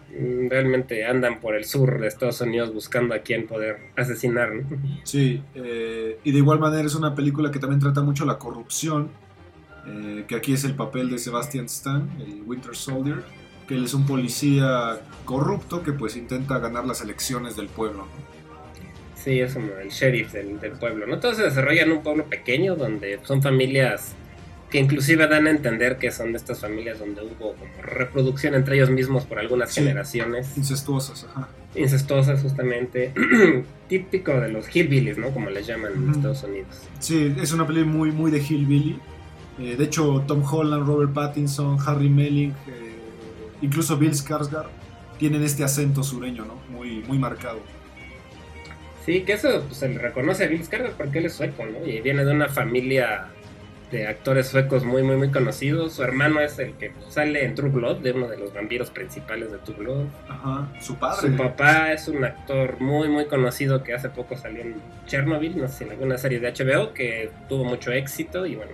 realmente 0.49 1.05
andan 1.05 1.39
por 1.39 1.55
el 1.55 1.65
sur 1.65 1.99
de 1.99 2.07
Estados 2.07 2.41
Unidos 2.41 2.73
buscando 2.73 3.13
a 3.13 3.19
quién 3.19 3.47
poder 3.47 3.77
asesinar. 3.95 4.51
Sí, 5.03 5.43
eh, 5.55 6.19
y 6.23 6.31
de 6.31 6.37
igual 6.37 6.59
manera 6.59 6.85
es 6.85 6.95
una 6.95 7.15
película 7.15 7.51
que 7.51 7.59
también 7.59 7.79
trata 7.79 8.01
mucho 8.01 8.25
la 8.25 8.37
corrupción, 8.37 9.09
eh, 9.87 10.25
que 10.27 10.35
aquí 10.35 10.53
es 10.53 10.63
el 10.63 10.75
papel 10.75 11.09
de 11.09 11.17
Sebastian 11.17 11.65
Stan, 11.65 12.09
el 12.19 12.43
Winter 12.45 12.75
Soldier, 12.75 13.23
que 13.67 13.75
él 13.75 13.85
es 13.85 13.93
un 13.93 14.05
policía 14.05 14.99
corrupto 15.25 15.83
que 15.83 15.91
pues 15.91 16.15
intenta 16.15 16.59
ganar 16.59 16.85
las 16.85 17.01
elecciones 17.01 17.55
del 17.55 17.67
pueblo. 17.67 18.07
Sí, 19.15 19.39
es 19.39 19.53
como 19.53 19.73
el 19.73 19.89
sheriff 19.89 20.31
del, 20.31 20.59
del 20.59 20.73
pueblo. 20.73 21.05
¿no? 21.05 21.19
Todo 21.19 21.33
se 21.33 21.43
desarrolla 21.43 21.83
en 21.83 21.91
un 21.91 22.01
pueblo 22.01 22.25
pequeño 22.25 22.75
donde 22.75 23.19
son 23.23 23.41
familias 23.41 24.15
que 24.69 24.79
inclusive 24.79 25.27
dan 25.27 25.47
a 25.47 25.51
entender 25.51 25.97
que 25.97 26.11
son 26.11 26.33
de 26.33 26.37
estas 26.37 26.59
familias 26.59 26.99
donde 26.99 27.21
hubo 27.21 27.53
como 27.53 27.81
reproducción 27.81 28.53
entre 28.53 28.75
ellos 28.75 28.89
mismos 28.89 29.25
por 29.25 29.39
algunas 29.39 29.73
generaciones. 29.73 30.57
Incestuosas, 30.57 31.23
ajá. 31.23 31.47
Incestuosas, 31.75 32.41
justamente. 32.41 33.13
Típico 33.87 34.33
de 34.33 34.49
los 34.49 34.67
hillbillies, 34.75 35.17
¿no? 35.17 35.29
Como 35.29 35.49
les 35.49 35.65
llaman 35.67 35.93
en 35.93 36.09
Estados 36.09 36.43
Unidos. 36.43 36.67
Sí, 36.99 37.33
es 37.41 37.53
una 37.53 37.65
película 37.65 37.91
muy, 37.91 38.11
muy 38.11 38.29
de 38.29 38.39
hillbilly. 38.39 38.99
Eh, 39.59 39.75
de 39.77 39.83
hecho, 39.85 40.23
Tom 40.27 40.43
Holland, 40.43 40.85
Robert 40.85 41.13
Pattinson, 41.13 41.77
Harry 41.85 42.09
Melling, 42.09 42.51
eh, 42.67 42.95
incluso 43.61 43.97
Bill 43.97 44.11
Skarsgård 44.11 44.67
tienen 45.17 45.43
este 45.43 45.63
acento 45.63 46.03
sureño, 46.03 46.45
¿no? 46.45 46.55
Muy, 46.69 47.03
muy 47.07 47.17
marcado. 47.17 47.59
Sí, 49.05 49.21
que 49.21 49.33
eso 49.33 49.63
pues, 49.65 49.77
se 49.77 49.87
le 49.87 49.97
reconoce 49.97 50.43
a 50.43 50.47
Bill 50.47 50.63
Skarsgård 50.63 50.93
porque 50.97 51.19
él 51.19 51.27
es 51.27 51.33
sueco, 51.33 51.65
¿no? 51.65 51.87
Y 51.87 52.01
viene 52.01 52.25
de 52.25 52.31
una 52.33 52.49
familia 52.49 53.29
de 53.91 54.07
actores 54.07 54.47
suecos 54.47 54.83
muy, 54.83 55.03
muy, 55.03 55.15
muy 55.15 55.31
conocidos. 55.31 55.93
Su 55.93 56.03
hermano 56.03 56.41
es 56.41 56.59
el 56.59 56.73
que 56.73 56.91
sale 57.07 57.45
en 57.45 57.55
True 57.55 57.69
Blood, 57.69 57.97
de 57.97 58.11
uno 58.11 58.27
de 58.27 58.37
los 58.37 58.53
vampiros 58.53 58.89
principales 58.89 59.51
de 59.51 59.57
True 59.59 59.77
Blood. 59.77 60.05
Ajá, 60.27 60.67
su 60.81 60.95
padre. 60.95 61.29
Su 61.29 61.37
papá 61.37 61.93
es 61.93 62.07
un 62.07 62.23
actor 62.23 62.81
muy, 62.81 63.07
muy 63.07 63.25
conocido 63.25 63.83
que 63.83 63.93
hace 63.93 64.09
poco 64.09 64.35
salió 64.35 64.61
en 64.61 64.75
Chernobyl, 65.05 65.57
no 65.57 65.67
sé, 65.67 65.85
en 65.85 65.91
alguna 65.91 66.17
serie 66.17 66.39
de 66.39 66.51
HBO, 66.51 66.93
que 66.93 67.31
tuvo 67.47 67.63
mucho 67.63 67.91
éxito 67.91 68.45
y 68.45 68.55
bueno. 68.55 68.71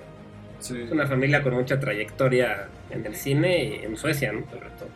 Es 0.60 0.72
una 0.92 1.06
familia 1.06 1.44
con 1.44 1.54
mucha 1.54 1.78
trayectoria 1.78 2.70
en 2.90 3.06
el 3.06 3.16
cine 3.16 3.66
y 3.66 3.86
en 3.86 3.98
Suecia, 3.98 4.32
¿no? 4.32 4.46
Sobre 4.50 4.70
todo. 4.70 4.90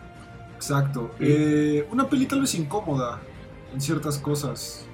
Exacto. 0.55 1.11
Eh, 1.19 1.85
una 1.91 2.09
peli 2.09 2.25
tal 2.25 2.39
vez 2.39 2.55
incómoda 2.55 3.19
en 3.73 3.81
ciertas 3.81 4.17
cosas. 4.17 4.85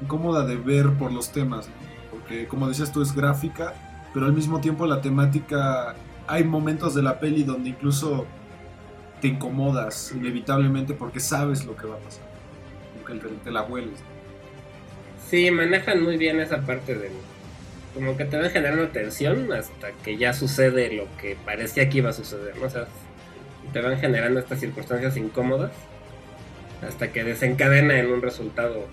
Incómoda 0.00 0.46
de 0.46 0.54
ver 0.54 0.90
por 0.90 1.12
los 1.12 1.32
temas, 1.32 1.68
porque 2.12 2.46
como 2.46 2.68
decías 2.68 2.92
tú 2.92 3.02
es 3.02 3.12
gráfica 3.12 3.74
pero 4.12 4.26
al 4.26 4.32
mismo 4.32 4.60
tiempo 4.60 4.86
la 4.86 5.00
temática, 5.00 5.94
hay 6.26 6.44
momentos 6.44 6.94
de 6.94 7.02
la 7.02 7.18
peli 7.18 7.42
donde 7.42 7.70
incluso 7.70 8.26
te 9.20 9.28
incomodas 9.28 10.12
inevitablemente 10.12 10.94
porque 10.94 11.20
sabes 11.20 11.64
lo 11.64 11.76
que 11.76 11.86
va 11.86 11.96
a 11.96 11.98
pasar, 11.98 12.24
porque 13.02 13.20
te 13.44 13.50
la 13.50 13.62
hueles. 13.62 13.98
Sí, 15.28 15.50
manejan 15.50 16.02
muy 16.02 16.16
bien 16.16 16.40
esa 16.40 16.62
parte 16.62 16.94
de 16.94 17.10
como 17.94 18.16
que 18.16 18.24
te 18.24 18.38
van 18.38 18.50
generando 18.50 18.88
tensión 18.88 19.52
hasta 19.52 19.90
que 20.04 20.16
ya 20.16 20.32
sucede 20.32 20.92
lo 20.94 21.06
que 21.20 21.36
parecía 21.44 21.88
que 21.88 21.98
iba 21.98 22.10
a 22.10 22.12
suceder, 22.12 22.56
¿no? 22.56 22.66
O 22.66 22.70
sea, 22.70 22.86
te 23.72 23.80
van 23.80 23.98
generando 23.98 24.40
estas 24.40 24.60
circunstancias 24.60 25.16
incómodas 25.16 25.72
hasta 26.86 27.10
que 27.10 27.24
desencadena 27.24 27.98
en 27.98 28.10
un 28.10 28.22
resultado 28.22 28.86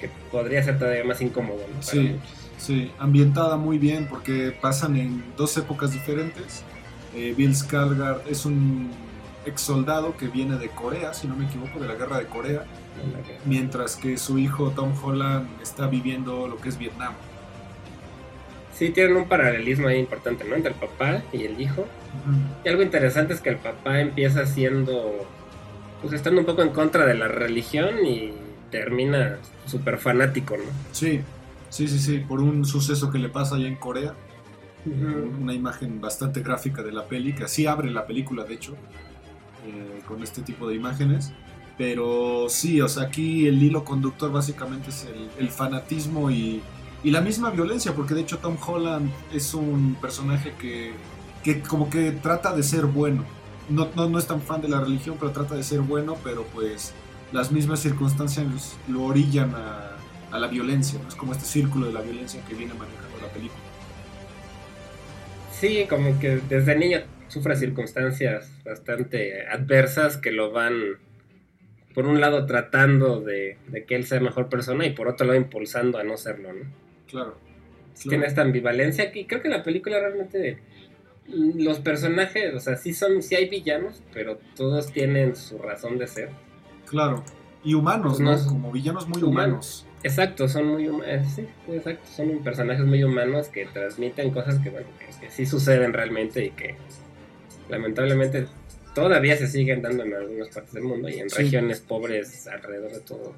que 0.00 0.10
podría 0.30 0.62
ser 0.62 0.78
todavía 0.78 1.04
más 1.04 1.20
incómodo, 1.20 1.60
¿no? 1.74 1.82
sí. 1.82 2.16
Sí, 2.58 2.90
ambientada 2.98 3.56
muy 3.56 3.78
bien 3.78 4.06
porque 4.08 4.56
pasan 4.60 4.96
en 4.96 5.22
dos 5.36 5.56
épocas 5.56 5.92
diferentes. 5.92 6.62
Eh, 7.14 7.34
Bill 7.36 7.54
Skarsgård 7.54 8.22
es 8.28 8.44
un 8.44 8.90
ex 9.46 9.60
soldado 9.60 10.16
que 10.16 10.28
viene 10.28 10.56
de 10.56 10.68
Corea, 10.68 11.14
si 11.14 11.26
no 11.28 11.36
me 11.36 11.46
equivoco, 11.46 11.78
de 11.78 11.86
la 11.86 11.94
guerra 11.94 12.18
de 12.18 12.26
Corea, 12.26 12.64
mientras 13.44 13.96
que 13.96 14.18
su 14.18 14.38
hijo 14.38 14.70
Tom 14.70 14.92
Holland 15.02 15.48
está 15.62 15.86
viviendo 15.86 16.48
lo 16.48 16.56
que 16.56 16.68
es 16.68 16.78
Vietnam. 16.78 17.12
Sí, 18.74 18.90
tienen 18.90 19.16
un 19.16 19.28
paralelismo 19.28 19.88
ahí 19.88 19.98
importante, 19.98 20.44
¿no? 20.44 20.54
Entre 20.54 20.72
el 20.72 20.78
papá 20.78 21.22
y 21.32 21.44
el 21.44 21.58
hijo. 21.60 21.86
Y 22.64 22.68
algo 22.68 22.82
interesante 22.82 23.32
es 23.32 23.40
que 23.40 23.50
el 23.50 23.56
papá 23.56 24.00
empieza 24.00 24.44
siendo, 24.46 25.26
pues 26.02 26.12
estando 26.12 26.40
un 26.40 26.46
poco 26.46 26.62
en 26.62 26.70
contra 26.70 27.06
de 27.06 27.14
la 27.14 27.28
religión 27.28 28.04
y 28.04 28.32
termina 28.70 29.38
súper 29.66 29.96
fanático, 29.96 30.56
¿no? 30.56 30.64
Sí, 30.92 31.22
Sí, 31.76 31.88
sí, 31.88 31.98
sí, 31.98 32.18
por 32.20 32.40
un 32.40 32.64
suceso 32.64 33.10
que 33.10 33.18
le 33.18 33.28
pasa 33.28 33.56
allá 33.56 33.68
en 33.68 33.76
Corea. 33.76 34.14
Una 34.86 35.52
imagen 35.52 36.00
bastante 36.00 36.40
gráfica 36.40 36.82
de 36.82 36.90
la 36.90 37.04
peli, 37.04 37.34
que 37.34 37.44
así 37.44 37.66
abre 37.66 37.90
la 37.90 38.06
película, 38.06 38.44
de 38.44 38.54
hecho, 38.54 38.72
eh, 39.66 40.00
con 40.08 40.22
este 40.22 40.40
tipo 40.40 40.66
de 40.66 40.74
imágenes. 40.74 41.32
Pero 41.76 42.46
sí, 42.48 42.80
o 42.80 42.88
sea, 42.88 43.02
aquí 43.02 43.46
el 43.46 43.62
hilo 43.62 43.84
conductor 43.84 44.32
básicamente 44.32 44.88
es 44.88 45.06
el, 45.38 45.50
fanatismo 45.50 46.30
y, 46.30 46.62
y, 47.04 47.10
la 47.10 47.20
misma 47.20 47.50
violencia, 47.50 47.94
porque 47.94 48.14
de 48.14 48.22
hecho 48.22 48.38
Tom 48.38 48.56
Holland 48.66 49.10
es 49.34 49.52
un 49.52 49.98
personaje 50.00 50.54
que, 50.58 50.94
que 51.44 51.60
como 51.60 51.90
que 51.90 52.10
trata 52.10 52.56
de 52.56 52.62
ser 52.62 52.86
bueno. 52.86 53.22
No, 53.68 53.90
no, 53.94 54.08
no, 54.08 54.18
es 54.18 54.26
tan 54.26 54.40
fan 54.40 54.62
de 54.62 54.68
la 54.68 54.80
religión, 54.80 55.16
pero 55.20 55.30
trata 55.30 55.54
de 55.54 55.62
ser 55.62 55.82
bueno, 55.82 56.16
pero 56.24 56.46
pues 56.54 56.94
las 57.32 57.52
mismas 57.52 57.80
circunstancias 57.80 58.78
lo 58.88 59.02
orillan 59.02 59.54
a, 59.54 59.95
a 60.36 60.40
la 60.40 60.48
violencia, 60.48 61.00
¿no? 61.02 61.08
Es 61.08 61.14
como 61.14 61.32
este 61.32 61.44
círculo 61.44 61.86
de 61.86 61.92
la 61.92 62.00
violencia 62.00 62.40
que 62.48 62.54
viene 62.54 62.74
manejando 62.74 63.18
la 63.20 63.28
película. 63.28 63.60
Sí, 65.52 65.86
como 65.88 66.18
que 66.20 66.40
desde 66.48 66.76
niño 66.76 67.00
sufre 67.28 67.56
circunstancias 67.56 68.50
bastante 68.64 69.46
adversas 69.48 70.16
que 70.16 70.30
lo 70.30 70.52
van, 70.52 70.98
por 71.94 72.06
un 72.06 72.20
lado, 72.20 72.46
tratando 72.46 73.20
de, 73.20 73.58
que 73.88 73.96
él 73.96 74.04
sea 74.04 74.20
mejor 74.20 74.48
persona 74.48 74.86
y 74.86 74.90
por 74.90 75.08
otro 75.08 75.26
lado, 75.26 75.38
impulsando 75.38 75.98
a 75.98 76.04
no 76.04 76.16
serlo, 76.16 76.52
¿no? 76.52 76.64
Claro. 77.08 77.38
Tiene 78.08 78.26
esta 78.26 78.42
ambivalencia 78.42 79.10
que 79.10 79.26
creo 79.26 79.40
que 79.40 79.48
la 79.48 79.62
película 79.62 79.98
realmente 79.98 80.58
los 81.28 81.80
personajes, 81.80 82.54
o 82.54 82.60
sea, 82.60 82.76
sí 82.76 82.92
son, 82.92 83.22
sí 83.22 83.34
hay 83.34 83.48
villanos, 83.48 84.02
pero 84.12 84.38
todos 84.54 84.92
tienen 84.92 85.34
su 85.34 85.58
razón 85.58 85.98
de 85.98 86.06
ser. 86.06 86.30
Claro. 86.86 87.24
Y 87.64 87.74
humanos, 87.74 88.20
¿no? 88.20 88.36
Como 88.46 88.70
villanos 88.70 89.08
muy 89.08 89.22
humanos. 89.22 89.86
Exacto, 90.06 90.48
son 90.48 90.68
muy 90.68 90.88
humanos, 90.88 91.08
eh, 91.08 91.24
sí, 91.34 91.72
exacto, 91.72 92.08
son 92.16 92.38
personajes 92.38 92.86
muy 92.86 93.02
humanos 93.02 93.48
que 93.48 93.66
transmiten 93.66 94.30
cosas 94.30 94.60
que, 94.60 94.70
bueno, 94.70 94.86
que, 95.20 95.30
sí 95.32 95.44
suceden 95.44 95.92
realmente 95.92 96.44
y 96.44 96.50
que 96.50 96.76
lamentablemente 97.68 98.46
todavía 98.94 99.36
se 99.36 99.48
siguen 99.48 99.82
dando 99.82 100.04
en 100.04 100.14
algunas 100.14 100.48
partes 100.54 100.74
del 100.74 100.84
mundo 100.84 101.08
y 101.08 101.18
en 101.18 101.28
regiones 101.28 101.80
pobres 101.80 102.46
alrededor 102.46 102.92
de 102.92 103.00
todo. 103.00 103.34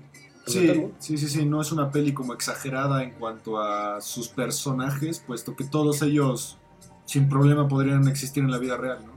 Sí, 0.46 0.90
sí, 0.98 1.16
sí, 1.16 1.28
sí, 1.28 1.46
no 1.46 1.62
es 1.62 1.72
una 1.72 1.90
peli 1.90 2.12
como 2.12 2.34
exagerada 2.34 3.02
en 3.02 3.12
cuanto 3.12 3.58
a 3.58 4.02
sus 4.02 4.28
personajes, 4.28 5.20
puesto 5.26 5.56
que 5.56 5.64
todos 5.64 6.02
ellos 6.02 6.58
sin 7.06 7.30
problema 7.30 7.66
podrían 7.66 8.06
existir 8.08 8.44
en 8.44 8.50
la 8.50 8.58
vida 8.58 8.76
real, 8.76 8.98
¿no? 9.06 9.16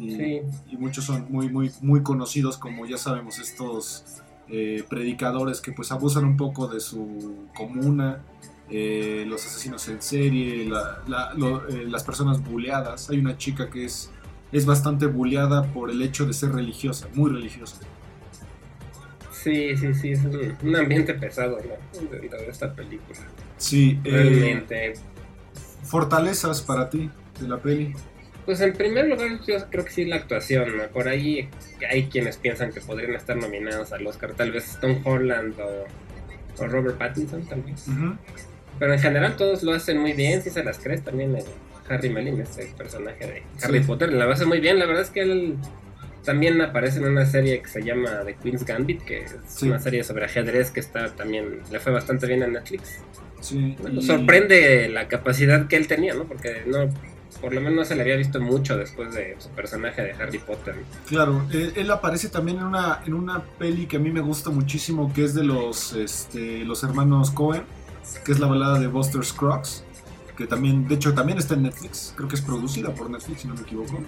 Y, 0.00 0.42
y 0.72 0.76
muchos 0.76 1.04
son 1.04 1.26
muy, 1.30 1.48
muy, 1.48 1.70
muy 1.82 2.02
conocidos 2.02 2.58
como 2.58 2.84
ya 2.84 2.98
sabemos 2.98 3.38
estos 3.38 4.23
eh, 4.48 4.84
predicadores 4.88 5.60
que 5.60 5.72
pues 5.72 5.90
abusan 5.90 6.24
un 6.24 6.36
poco 6.36 6.68
de 6.68 6.80
su 6.80 7.46
comuna, 7.54 8.22
eh, 8.70 9.24
los 9.26 9.44
asesinos 9.46 9.88
en 9.88 10.02
serie, 10.02 10.66
eh, 10.66 11.86
las 11.86 12.04
personas 12.04 12.42
buleadas. 12.42 13.08
Hay 13.10 13.18
una 13.18 13.36
chica 13.36 13.70
que 13.70 13.86
es, 13.86 14.10
es 14.52 14.66
bastante 14.66 15.06
buleada 15.06 15.64
por 15.72 15.90
el 15.90 16.02
hecho 16.02 16.26
de 16.26 16.32
ser 16.34 16.52
religiosa, 16.52 17.08
muy 17.14 17.30
religiosa. 17.30 17.76
Sí, 19.32 19.76
sí, 19.76 19.92
sí, 19.94 20.12
es 20.12 20.20
un, 20.24 20.76
ambiente 20.76 21.14
pesado 21.14 21.58
¿no? 21.58 22.10
dentro 22.10 22.38
de 22.38 22.48
esta 22.48 22.74
película. 22.74 23.20
Sí, 23.58 23.98
realmente. 24.02 24.94
fortalezas 25.82 26.62
para 26.62 26.88
ti 26.88 27.10
de 27.40 27.48
la 27.48 27.58
peli. 27.58 27.94
Pues 28.44 28.60
en 28.60 28.72
primer 28.74 29.06
lugar 29.06 29.40
yo 29.46 29.56
creo 29.70 29.84
que 29.84 29.90
sí 29.90 30.04
la 30.04 30.16
actuación, 30.16 30.70
Por 30.92 31.08
ahí 31.08 31.48
hay 31.88 32.04
quienes 32.04 32.36
piensan 32.36 32.72
que 32.72 32.80
podrían 32.80 33.14
estar 33.14 33.36
nominados 33.36 33.92
al 33.92 34.06
Oscar, 34.06 34.32
tal 34.34 34.52
vez 34.52 34.78
Tom 34.80 35.00
Holland 35.04 35.58
o 35.60 35.86
o 36.58 36.66
Robert 36.66 36.98
Pattinson 36.98 37.44
también. 37.46 37.76
Pero 38.78 38.92
en 38.92 38.98
general 38.98 39.36
todos 39.36 39.62
lo 39.62 39.72
hacen 39.72 39.98
muy 39.98 40.12
bien, 40.12 40.42
si 40.42 40.50
se 40.50 40.64
las 40.64 40.78
crees 40.78 41.02
también 41.02 41.36
Harry 41.88 42.10
Melling, 42.10 42.40
este 42.40 42.66
personaje 42.76 43.26
de 43.26 43.42
Harry 43.62 43.80
Potter, 43.80 44.12
la 44.12 44.30
hace 44.30 44.46
muy 44.46 44.60
bien, 44.60 44.78
la 44.78 44.86
verdad 44.86 45.02
es 45.02 45.10
que 45.10 45.20
él 45.20 45.56
también 46.24 46.60
aparece 46.60 46.98
en 46.98 47.04
una 47.04 47.26
serie 47.26 47.60
que 47.60 47.68
se 47.68 47.82
llama 47.82 48.22
The 48.24 48.34
Queen's 48.42 48.64
Gambit, 48.64 49.02
que 49.02 49.24
es 49.24 49.62
una 49.62 49.78
serie 49.78 50.02
sobre 50.02 50.24
ajedrez 50.24 50.70
que 50.70 50.80
está 50.80 51.14
también, 51.14 51.60
le 51.70 51.80
fue 51.80 51.92
bastante 51.92 52.26
bien 52.26 52.42
a 52.42 52.46
Netflix. 52.46 53.00
Sí, 53.40 53.76
Sorprende 54.00 54.88
la 54.88 55.06
capacidad 55.06 55.68
que 55.68 55.76
él 55.76 55.86
tenía, 55.86 56.14
¿no? 56.14 56.24
Porque 56.24 56.62
no, 56.66 56.88
por 57.44 57.52
lo 57.52 57.60
menos 57.60 57.76
no 57.76 57.84
se 57.84 57.94
le 57.94 58.00
había 58.00 58.16
visto 58.16 58.40
mucho 58.40 58.74
después 58.74 59.12
de 59.12 59.36
su 59.38 59.50
personaje 59.50 60.00
de 60.00 60.12
Harry 60.12 60.38
Potter. 60.38 60.76
Claro, 61.06 61.46
él, 61.52 61.90
aparece 61.90 62.30
también 62.30 62.56
en 62.56 62.64
una, 62.64 63.02
en 63.06 63.12
una 63.12 63.42
peli 63.58 63.84
que 63.84 63.98
a 63.98 64.00
mí 64.00 64.10
me 64.10 64.22
gusta 64.22 64.48
muchísimo, 64.48 65.12
que 65.12 65.24
es 65.24 65.34
de 65.34 65.44
los, 65.44 65.92
este, 65.92 66.64
los 66.64 66.82
hermanos 66.84 67.30
Cohen, 67.30 67.64
que 68.24 68.32
es 68.32 68.40
la 68.40 68.46
balada 68.46 68.78
de 68.78 68.86
Buster 68.86 69.22
Scruggs, 69.22 69.84
que 70.38 70.46
también, 70.46 70.88
de 70.88 70.94
hecho, 70.94 71.12
también 71.12 71.36
está 71.36 71.52
en 71.52 71.64
Netflix, 71.64 72.14
creo 72.16 72.30
que 72.30 72.36
es 72.36 72.40
producida 72.40 72.94
por 72.94 73.10
Netflix, 73.10 73.42
si 73.42 73.48
no 73.48 73.54
me 73.54 73.60
equivoco. 73.60 74.02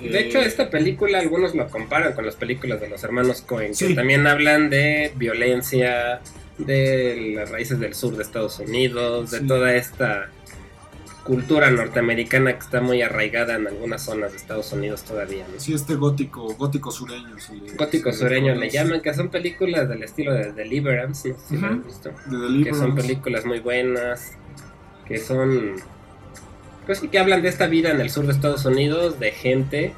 De 0.00 0.18
hecho, 0.18 0.38
eh, 0.38 0.46
esta 0.46 0.70
película 0.70 1.18
algunos 1.18 1.54
lo 1.54 1.68
comparan 1.68 2.14
con 2.14 2.24
las 2.24 2.36
películas 2.36 2.80
de 2.80 2.88
los 2.88 3.04
hermanos 3.04 3.42
Cohen, 3.42 3.74
que 3.74 3.94
también 3.94 4.26
hablan 4.26 4.70
de 4.70 5.12
violencia, 5.16 6.22
de 6.56 7.34
las 7.36 7.50
raíces 7.50 7.78
del 7.78 7.94
sur 7.94 8.16
de 8.16 8.22
Estados 8.22 8.58
Unidos, 8.58 9.32
de 9.32 9.40
toda 9.40 9.74
esta 9.74 10.30
cultura 11.24 11.70
norteamericana 11.70 12.52
que 12.54 12.60
está 12.60 12.80
muy 12.80 13.02
arraigada 13.02 13.54
en 13.54 13.66
algunas 13.66 14.02
zonas 14.02 14.32
de 14.32 14.38
Estados 14.38 14.72
Unidos 14.72 15.02
todavía. 15.02 15.46
¿no? 15.52 15.60
Sí, 15.60 15.74
este 15.74 15.94
gótico, 15.94 16.54
gótico 16.54 16.90
sureño. 16.90 17.36
gótico 17.76 18.12
sureño 18.12 18.54
le 18.54 18.70
llaman, 18.70 19.00
que 19.00 19.12
son 19.14 19.28
películas 19.28 19.88
del 19.88 20.02
estilo 20.02 20.32
de 20.32 20.52
Deliverance, 20.52 21.34
si 21.48 21.56
lo 21.56 21.66
han 21.66 21.84
visto. 21.84 22.10
Que 22.64 22.74
son 22.74 22.94
películas 22.94 23.44
muy 23.44 23.60
buenas, 23.60 24.32
que 25.06 25.18
son... 25.18 25.76
Pues 26.86 26.98
sí, 26.98 27.08
que 27.08 27.18
hablan 27.18 27.42
de 27.42 27.48
esta 27.48 27.66
vida 27.66 27.90
en 27.90 28.00
el 28.00 28.10
sur 28.10 28.26
de 28.26 28.32
Estados 28.32 28.64
Unidos, 28.64 29.20
de 29.20 29.30
gente 29.32 29.94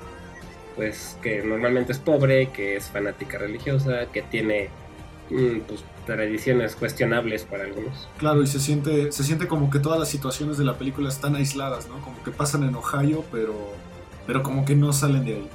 pues 0.76 1.18
que 1.22 1.42
normalmente 1.42 1.92
es 1.92 1.98
pobre, 1.98 2.50
que 2.50 2.76
es 2.76 2.86
fanática 2.86 3.38
religiosa, 3.38 4.06
que 4.12 4.22
tiene 4.22 4.68
mm, 5.30 5.60
pues, 5.68 5.84
tradiciones 6.06 6.76
cuestionables 6.76 7.44
para 7.44 7.64
algunos. 7.64 8.08
Claro, 8.18 8.42
y 8.42 8.46
se 8.46 8.60
siente, 8.60 9.12
se 9.12 9.24
siente 9.24 9.46
como 9.46 9.70
que 9.70 9.78
todas 9.78 9.98
las 9.98 10.08
situaciones 10.08 10.58
de 10.58 10.64
la 10.64 10.74
película 10.74 11.08
están 11.08 11.36
aisladas, 11.36 11.88
¿no? 11.88 12.00
Como 12.00 12.22
que 12.22 12.30
pasan 12.30 12.64
en 12.64 12.74
Ohio, 12.74 13.24
pero, 13.30 13.54
pero 14.26 14.42
como 14.42 14.64
que 14.64 14.74
no 14.74 14.92
salen 14.92 15.24
de 15.24 15.34
ahí. 15.34 15.48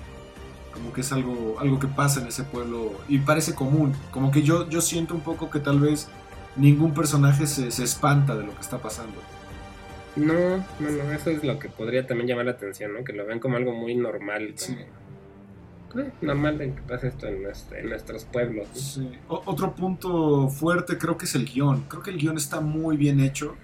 Como 0.73 0.93
que 0.93 1.01
es 1.01 1.11
algo, 1.11 1.57
algo 1.59 1.79
que 1.79 1.87
pasa 1.87 2.21
en 2.21 2.27
ese 2.27 2.43
pueblo 2.43 2.93
y 3.07 3.19
parece 3.19 3.55
común. 3.55 3.93
Como 4.11 4.31
que 4.31 4.43
yo, 4.43 4.69
yo 4.69 4.81
siento 4.81 5.13
un 5.15 5.21
poco 5.21 5.49
que 5.49 5.59
tal 5.59 5.79
vez 5.79 6.07
ningún 6.55 6.93
personaje 6.93 7.47
se, 7.47 7.71
se 7.71 7.83
espanta 7.83 8.35
de 8.35 8.43
lo 8.43 8.53
que 8.53 8.61
está 8.61 8.77
pasando. 8.77 9.15
No, 10.15 10.57
no, 10.79 10.89
no, 10.89 11.11
eso 11.11 11.29
es 11.29 11.43
lo 11.43 11.59
que 11.59 11.69
podría 11.69 12.07
también 12.07 12.27
llamar 12.27 12.45
la 12.45 12.51
atención, 12.51 12.93
¿no? 12.93 13.03
Que 13.03 13.13
lo 13.13 13.25
ven 13.25 13.39
como 13.39 13.57
algo 13.57 13.73
muy 13.73 13.95
normal. 13.95 14.53
Sí 14.55 14.75
normal 16.21 16.57
de 16.57 16.73
que 16.73 16.81
pase 16.81 17.07
esto 17.07 17.27
en, 17.27 17.89
nuestros 17.89 18.25
pueblos. 18.25 18.99
otro 19.27 19.73
punto 19.73 20.49
fuerte 20.49 20.97
creo 20.97 21.17
que 21.17 21.25
es 21.25 21.35
el 21.35 21.45
guion. 21.45 21.83
Creo 21.87 22.03
que 22.03 22.11
el 22.11 22.17
guion 22.17 22.37
está 22.37 22.61
muy 22.61 22.97
bien 22.97 23.19
hecho. 23.19 23.55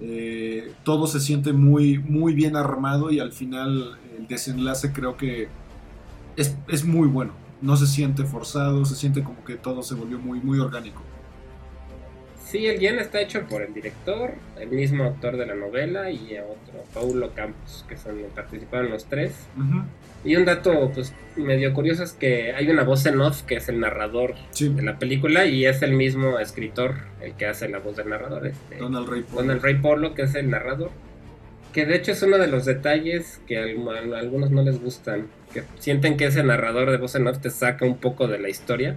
Eh, 0.00 0.72
todo 0.82 1.06
se 1.06 1.20
siente 1.20 1.52
muy, 1.52 1.98
muy 1.98 2.34
bien 2.34 2.56
armado 2.56 3.10
y 3.10 3.20
al 3.20 3.32
final 3.32 3.98
el 4.18 4.26
desenlace 4.26 4.92
creo 4.92 5.16
que 5.16 5.48
es, 6.36 6.56
es, 6.68 6.84
muy 6.84 7.06
bueno. 7.06 7.32
No 7.60 7.76
se 7.76 7.86
siente 7.86 8.24
forzado, 8.24 8.84
se 8.86 8.96
siente 8.96 9.22
como 9.22 9.44
que 9.44 9.56
todo 9.56 9.82
se 9.82 9.94
volvió 9.94 10.18
muy, 10.18 10.40
muy 10.40 10.58
orgánico. 10.58 11.02
Sí, 12.50 12.66
el 12.66 12.80
guion 12.80 12.98
está 12.98 13.20
hecho 13.20 13.46
por 13.46 13.62
el 13.62 13.72
director, 13.72 14.32
el 14.58 14.70
mismo 14.70 15.04
autor 15.04 15.36
de 15.36 15.46
la 15.46 15.54
novela 15.54 16.10
y 16.10 16.36
otro, 16.36 16.82
Paulo 16.92 17.30
Campos, 17.32 17.84
que 17.88 17.96
son, 17.96 18.16
participaron 18.34 18.90
los 18.90 19.04
tres. 19.04 19.32
Y 20.24 20.34
un 20.34 20.44
dato 20.44 20.90
pues 20.92 21.14
medio 21.36 21.72
curioso 21.72 22.02
es 22.02 22.12
que 22.12 22.52
hay 22.52 22.68
una 22.68 22.82
voz 22.82 23.06
en 23.06 23.20
off 23.20 23.42
que 23.42 23.54
es 23.54 23.68
el 23.68 23.78
narrador 23.78 24.34
de 24.58 24.82
la 24.82 24.98
película 24.98 25.46
y 25.46 25.64
es 25.64 25.80
el 25.82 25.92
mismo 25.92 26.40
escritor 26.40 26.96
el 27.22 27.34
que 27.34 27.46
hace 27.46 27.68
la 27.68 27.78
voz 27.78 27.96
del 27.96 28.08
narrador. 28.08 28.48
Este, 28.48 28.78
Donald 28.78 29.08
Ray 29.08 29.22
Polo. 29.22 29.42
Donald 29.42 29.62
Ray 29.62 29.74
Polo, 29.76 30.14
que 30.14 30.22
es 30.22 30.34
el 30.34 30.50
narrador. 30.50 30.90
Que 31.72 31.86
de 31.86 31.94
hecho 31.94 32.10
es 32.10 32.22
uno 32.22 32.36
de 32.36 32.48
los 32.48 32.64
detalles 32.64 33.40
que 33.46 33.58
a 33.58 33.62
algunos 33.62 34.50
no 34.50 34.64
les 34.64 34.82
gustan. 34.82 35.28
Que 35.54 35.62
sienten 35.78 36.16
que 36.16 36.26
ese 36.26 36.42
narrador 36.42 36.90
de 36.90 36.96
voz 36.96 37.14
en 37.14 37.28
off 37.28 37.38
te 37.38 37.50
saca 37.50 37.86
un 37.86 37.98
poco 37.98 38.26
de 38.26 38.40
la 38.40 38.48
historia. 38.48 38.96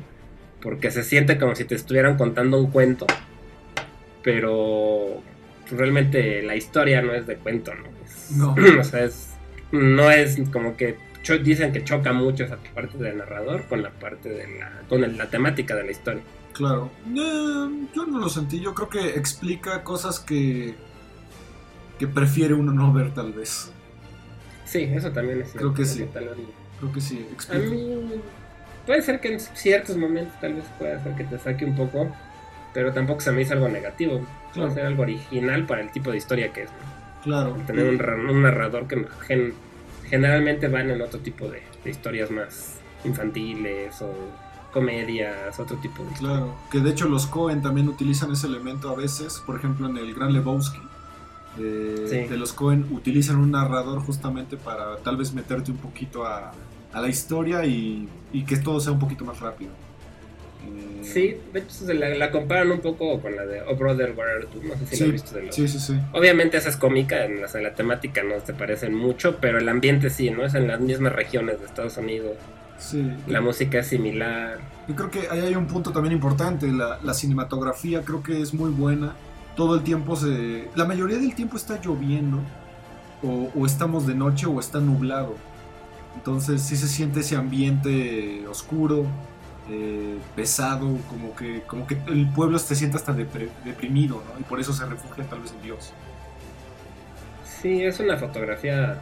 Porque 0.59 0.89
se 0.89 1.03
siente 1.03 1.37
como 1.37 1.55
si 1.55 1.65
te 1.65 1.75
estuvieran 1.75 2.17
contando 2.17 2.57
un 2.57 2.71
cuento 2.71 3.05
pero 4.23 5.21
realmente 5.69 6.41
la 6.41 6.55
historia 6.55 7.01
no 7.01 7.13
es 7.13 7.27
de 7.27 7.35
cuento, 7.35 7.73
¿no? 7.75 8.55
no. 8.55 8.55
o 8.79 8.83
sea, 8.83 9.03
es, 9.03 9.29
no 9.71 10.09
es 10.09 10.39
como 10.51 10.75
que 10.75 10.97
dicen 11.43 11.71
que 11.71 11.83
choca 11.83 12.11
mucho 12.13 12.43
esa 12.43 12.57
parte 12.57 12.97
del 12.97 13.17
narrador 13.17 13.65
con 13.67 13.81
la 13.81 13.91
parte 13.91 14.29
de 14.29 14.59
la, 14.59 14.81
con 14.89 15.17
la 15.17 15.29
temática 15.29 15.75
de 15.75 15.83
la 15.83 15.91
historia. 15.91 16.21
Claro, 16.53 16.91
eh, 17.07 17.87
yo 17.95 18.05
no 18.05 18.19
lo 18.19 18.29
sentí, 18.29 18.59
yo 18.59 18.73
creo 18.73 18.89
que 18.89 19.09
explica 19.17 19.83
cosas 19.83 20.19
que, 20.19 20.75
que 21.97 22.07
prefiere 22.07 22.53
uno 22.53 22.71
no 22.71 22.93
ver 22.93 23.13
tal 23.13 23.33
vez. 23.33 23.71
Sí, 24.65 24.89
eso 24.93 25.11
también 25.11 25.41
es 25.41 25.51
cierto. 25.51 25.73
Creo 25.73 25.73
que 25.73 25.85
sí. 25.85 26.05
Creo 26.79 26.91
que 26.91 27.01
sí, 27.01 27.25
explica. 27.31 27.65
A 27.65 27.69
mí 27.69 28.21
puede 28.85 29.01
ser 29.01 29.19
que 29.19 29.33
en 29.33 29.39
ciertos 29.39 29.97
momentos 29.97 30.39
tal 30.39 30.55
vez 30.55 30.65
pueda 30.77 31.01
ser 31.01 31.15
que 31.15 31.23
te 31.23 31.39
saque 31.39 31.65
un 31.65 31.75
poco, 31.75 32.13
pero 32.73 32.91
tampoco 32.91 33.21
se 33.21 33.31
me 33.31 33.41
hizo 33.41 33.53
algo 33.53 33.69
negativo. 33.69 34.21
Claro. 34.53 34.73
Algo 34.85 35.03
original 35.03 35.65
para 35.65 35.81
el 35.81 35.91
tipo 35.91 36.11
de 36.11 36.17
historia 36.17 36.51
que 36.51 36.63
es. 36.63 36.69
Claro. 37.23 37.55
Tener 37.65 37.85
un, 37.85 38.41
narrador 38.41 38.87
que 38.87 39.05
generalmente 40.09 40.67
van 40.67 40.89
en 40.89 41.01
otro 41.01 41.19
tipo 41.19 41.47
de, 41.47 41.63
historias 41.85 42.29
más 42.29 42.75
infantiles 43.05 44.01
o 44.01 44.13
comedias, 44.71 45.59
otro 45.59 45.77
tipo 45.77 46.03
de 46.03 46.11
Claro, 46.13 46.55
que 46.71 46.79
de 46.79 46.89
hecho 46.89 47.07
los 47.07 47.27
Cohen 47.27 47.61
también 47.61 47.87
utilizan 47.87 48.31
ese 48.31 48.47
elemento 48.47 48.89
a 48.89 48.95
veces, 48.95 49.41
por 49.45 49.55
ejemplo 49.55 49.87
en 49.87 49.97
el 49.97 50.13
Gran 50.13 50.33
Lebowski. 50.33 50.79
De 51.57 52.35
los 52.37 52.51
Cohen 52.53 52.87
utilizan 52.91 53.37
un 53.37 53.51
narrador 53.51 53.99
justamente 53.99 54.57
para 54.57 54.97
tal 54.97 55.17
vez 55.17 55.33
meterte 55.33 55.71
un 55.71 55.77
poquito 55.77 56.25
a, 56.25 56.51
la 56.93 57.07
historia 57.07 57.65
y, 57.65 58.07
y 58.31 58.43
que 58.43 58.57
todo 58.57 58.79
sea 58.79 58.91
un 58.91 58.99
poquito 58.99 59.25
más 59.25 59.39
rápido. 59.39 59.71
Sí, 61.03 61.35
de 61.51 61.59
hecho 61.59 61.93
la, 61.93 62.31
comparan 62.31 62.71
un 62.71 62.79
poco 62.79 63.19
con 63.21 63.35
la 63.35 63.45
de 63.45 63.61
Oh 63.61 63.75
Brother, 63.75 64.13
Where 64.17 64.31
Are 64.31 64.47
No 64.63 64.75
sé 64.75 64.85
si 64.87 64.95
sí, 64.95 65.03
lo 65.03 65.05
has 65.07 65.11
visto 65.11 65.35
de 65.35 65.51
Sí, 65.51 65.67
sí, 65.67 65.79
sí. 65.79 65.99
Obviamente 66.13 66.57
esa 66.57 66.69
es 66.69 66.77
cómica, 66.77 67.25
en 67.25 67.41
la, 67.41 67.75
temática 67.75 68.23
no 68.23 68.35
se 68.43 68.53
parecen 68.53 68.95
mucho, 68.95 69.37
pero 69.39 69.59
el 69.59 69.67
ambiente 69.69 70.09
sí, 70.09 70.29
¿no? 70.29 70.45
Es 70.45 70.55
en 70.55 70.67
las 70.67 70.79
mismas 70.79 71.13
regiones 71.13 71.59
de 71.59 71.65
Estados 71.65 71.97
Unidos. 71.97 72.37
Sí. 72.79 73.11
La 73.27 73.41
música 73.41 73.79
es 73.79 73.87
similar. 73.87 74.59
Yo 74.87 74.95
creo 74.95 75.11
que 75.11 75.27
ahí 75.29 75.41
hay 75.41 75.55
un 75.55 75.67
punto 75.67 75.91
también 75.91 76.13
importante. 76.13 76.67
La, 76.71 77.13
cinematografía 77.13 78.01
creo 78.01 78.23
que 78.23 78.41
es 78.41 78.53
muy 78.53 78.71
buena. 78.71 79.13
Todo 79.55 79.75
el 79.75 79.83
tiempo 79.83 80.15
se. 80.15 80.67
La 80.75 80.85
mayoría 80.85 81.17
del 81.17 81.35
tiempo 81.35 81.57
está 81.57 81.79
lloviendo. 81.81 82.39
O, 83.21 83.51
o 83.55 83.65
estamos 83.65 84.05
de 84.05 84.15
noche 84.15 84.47
o 84.47 84.59
está 84.59 84.79
nublado. 84.79 85.35
Entonces 86.15 86.61
sí 86.61 86.75
se 86.75 86.87
siente 86.87 87.21
ese 87.21 87.35
ambiente 87.35 88.45
oscuro 88.49 89.05
eh, 89.69 90.17
pesado, 90.35 90.97
como 91.09 91.35
que, 91.35 91.61
como 91.61 91.87
que 91.87 91.97
el 92.07 92.29
pueblo 92.33 92.59
se 92.59 92.75
siente 92.75 92.97
hasta 92.97 93.13
deprimido, 93.13 94.15
¿no? 94.15 94.39
Y 94.39 94.43
por 94.43 94.59
eso 94.59 94.73
se 94.73 94.85
refugia 94.85 95.23
tal 95.25 95.39
vez 95.39 95.51
en 95.51 95.61
Dios. 95.61 95.93
Sí, 97.61 97.81
es 97.83 97.99
una 97.99 98.17
fotografía 98.17 98.99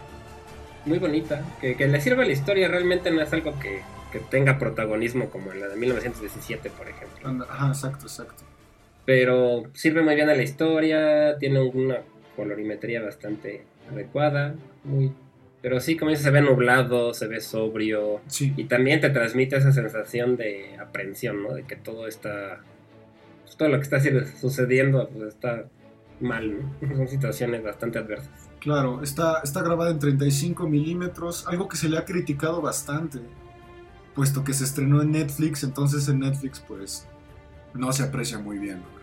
muy 0.85 0.99
bonita, 0.99 1.43
que, 1.59 1.75
le 1.75 2.01
sirve 2.01 2.23
a 2.23 2.25
la 2.25 2.31
historia, 2.31 2.67
realmente 2.67 3.11
no 3.11 3.21
es 3.21 3.31
algo 3.33 3.57
que, 3.59 3.81
tenga 4.29 4.59
protagonismo 4.59 5.29
como 5.29 5.53
en 5.53 5.61
la 5.61 5.69
de 5.69 5.77
1917, 5.77 6.69
por 6.69 6.89
ejemplo. 6.89 7.45
Ajá, 7.49 7.69
exacto, 7.69 8.07
exacto. 8.07 8.43
Pero 9.05 9.63
sirve 9.73 10.01
muy 10.01 10.15
bien 10.15 10.29
a 10.29 10.35
la 10.35 10.43
historia, 10.43 11.37
tiene 11.39 11.61
una 11.61 11.99
colorimetría 12.35 13.01
bastante 13.01 13.63
adecuada, 13.89 14.55
muy 14.83 15.13
pero 15.61 15.79
sí, 15.79 15.95
como 15.95 16.09
dices, 16.09 16.25
se 16.25 16.31
ve 16.31 16.41
nublado, 16.41 17.13
se 17.13 17.27
ve 17.27 17.39
sobrio. 17.39 18.21
Y 18.39 18.63
también 18.63 18.99
te 18.99 19.09
transmite 19.11 19.57
esa 19.57 19.71
sensación 19.71 20.35
de 20.35 20.77
aprensión, 20.79 21.43
¿no? 21.43 21.53
De 21.53 21.63
que 21.63 21.75
todo 21.75 22.07
está. 22.07 22.61
Pues, 23.43 23.57
todo 23.57 23.69
lo 23.69 23.77
que 23.77 23.83
está 23.83 23.99
sucediendo 24.39 25.07
pues, 25.09 25.35
está 25.35 25.65
mal, 26.19 26.71
¿no? 26.81 26.95
Son 26.97 27.07
situaciones 27.07 27.63
bastante 27.63 27.99
adversas. 27.99 28.49
Claro, 28.59 29.01
está, 29.03 29.41
está 29.43 29.61
grabada 29.61 29.91
en 29.91 29.99
35 29.99 30.67
milímetros, 30.67 31.47
algo 31.47 31.67
que 31.67 31.77
se 31.77 31.89
le 31.89 31.97
ha 31.97 32.05
criticado 32.05 32.61
bastante, 32.61 33.19
puesto 34.13 34.43
que 34.43 34.53
se 34.53 34.63
estrenó 34.63 35.01
en 35.01 35.11
Netflix, 35.11 35.63
entonces 35.63 36.07
en 36.07 36.19
Netflix, 36.19 36.59
pues, 36.59 37.07
no 37.73 37.91
se 37.91 38.03
aprecia 38.03 38.37
muy 38.37 38.59
bien. 38.59 38.77
¿no? 38.77 39.00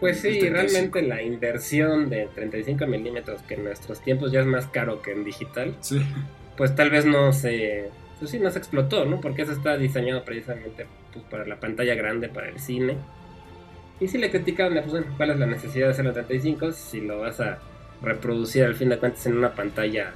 Pues 0.00 0.20
sí, 0.20 0.40
realmente 0.48 1.02
la 1.02 1.22
inversión 1.22 2.08
de 2.08 2.26
35 2.34 2.86
milímetros, 2.86 3.42
que 3.42 3.54
en 3.54 3.64
nuestros 3.64 4.00
tiempos 4.00 4.32
ya 4.32 4.40
es 4.40 4.46
más 4.46 4.66
caro 4.66 5.02
que 5.02 5.12
en 5.12 5.24
digital, 5.24 5.76
pues 6.56 6.74
tal 6.74 6.90
vez 6.90 7.04
no 7.04 7.34
se, 7.34 7.90
pues 8.18 8.30
sí, 8.30 8.38
no 8.38 8.50
se 8.50 8.58
explotó, 8.58 9.04
¿no? 9.04 9.20
Porque 9.20 9.42
eso 9.42 9.52
está 9.52 9.76
diseñado 9.76 10.24
precisamente 10.24 10.86
pues, 11.12 11.24
para 11.26 11.46
la 11.46 11.60
pantalla 11.60 11.94
grande, 11.94 12.30
para 12.30 12.48
el 12.48 12.58
cine. 12.58 12.96
Y 14.00 14.08
si 14.08 14.16
le 14.16 14.30
criticaban, 14.30 14.72
pues 14.72 14.90
bueno, 14.90 15.06
¿cuál 15.18 15.30
es 15.30 15.38
la 15.38 15.46
necesidad 15.46 15.86
de 15.86 15.92
hacerlo 15.92 16.10
en 16.10 16.14
35 16.14 16.72
si 16.72 17.02
lo 17.02 17.20
vas 17.20 17.38
a 17.40 17.58
reproducir 18.00 18.64
al 18.64 18.74
fin 18.74 18.88
de 18.88 18.98
cuentas 18.98 19.26
en 19.26 19.36
una 19.36 19.54
pantalla 19.54 20.14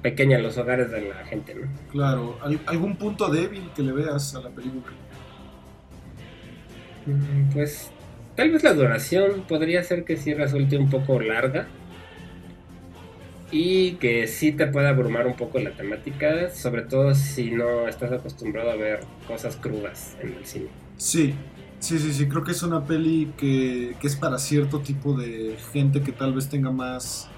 pequeña 0.00 0.36
en 0.36 0.42
los 0.42 0.56
hogares 0.58 0.90
de 0.90 1.02
la 1.02 1.24
gente, 1.24 1.54
¿no? 1.54 1.66
Claro, 1.90 2.38
¿algún 2.66 2.96
punto 2.96 3.28
débil 3.28 3.70
que 3.74 3.82
le 3.82 3.92
veas 3.92 4.34
a 4.34 4.40
la 4.40 4.50
película? 4.50 4.92
Mm, 7.06 7.50
pues 7.52 7.90
tal 8.36 8.50
vez 8.50 8.62
la 8.62 8.74
duración 8.74 9.44
podría 9.48 9.82
ser 9.82 10.04
que 10.04 10.16
sí 10.16 10.34
resulte 10.34 10.76
un 10.76 10.90
poco 10.90 11.20
larga 11.20 11.66
y 13.50 13.92
que 13.92 14.26
sí 14.26 14.52
te 14.52 14.66
pueda 14.66 14.88
abrumar 14.88 15.26
un 15.26 15.36
poco 15.36 15.60
la 15.60 15.70
temática, 15.70 16.50
sobre 16.50 16.82
todo 16.82 17.14
si 17.14 17.52
no 17.52 17.86
estás 17.86 18.10
acostumbrado 18.10 18.70
a 18.70 18.74
ver 18.74 19.00
cosas 19.28 19.56
crudas 19.56 20.16
en 20.20 20.34
el 20.34 20.44
cine. 20.44 20.66
Sí, 20.96 21.34
sí, 21.78 21.98
sí, 21.98 22.12
sí, 22.12 22.26
creo 22.28 22.42
que 22.42 22.50
es 22.50 22.62
una 22.64 22.84
peli 22.84 23.32
que, 23.36 23.94
es 24.02 24.16
para 24.16 24.38
cierto 24.38 24.80
tipo 24.80 25.14
de 25.14 25.56
gente 25.72 26.02
que 26.02 26.12
tal 26.12 26.34
vez 26.34 26.48
tenga 26.48 26.72
más... 26.72 27.28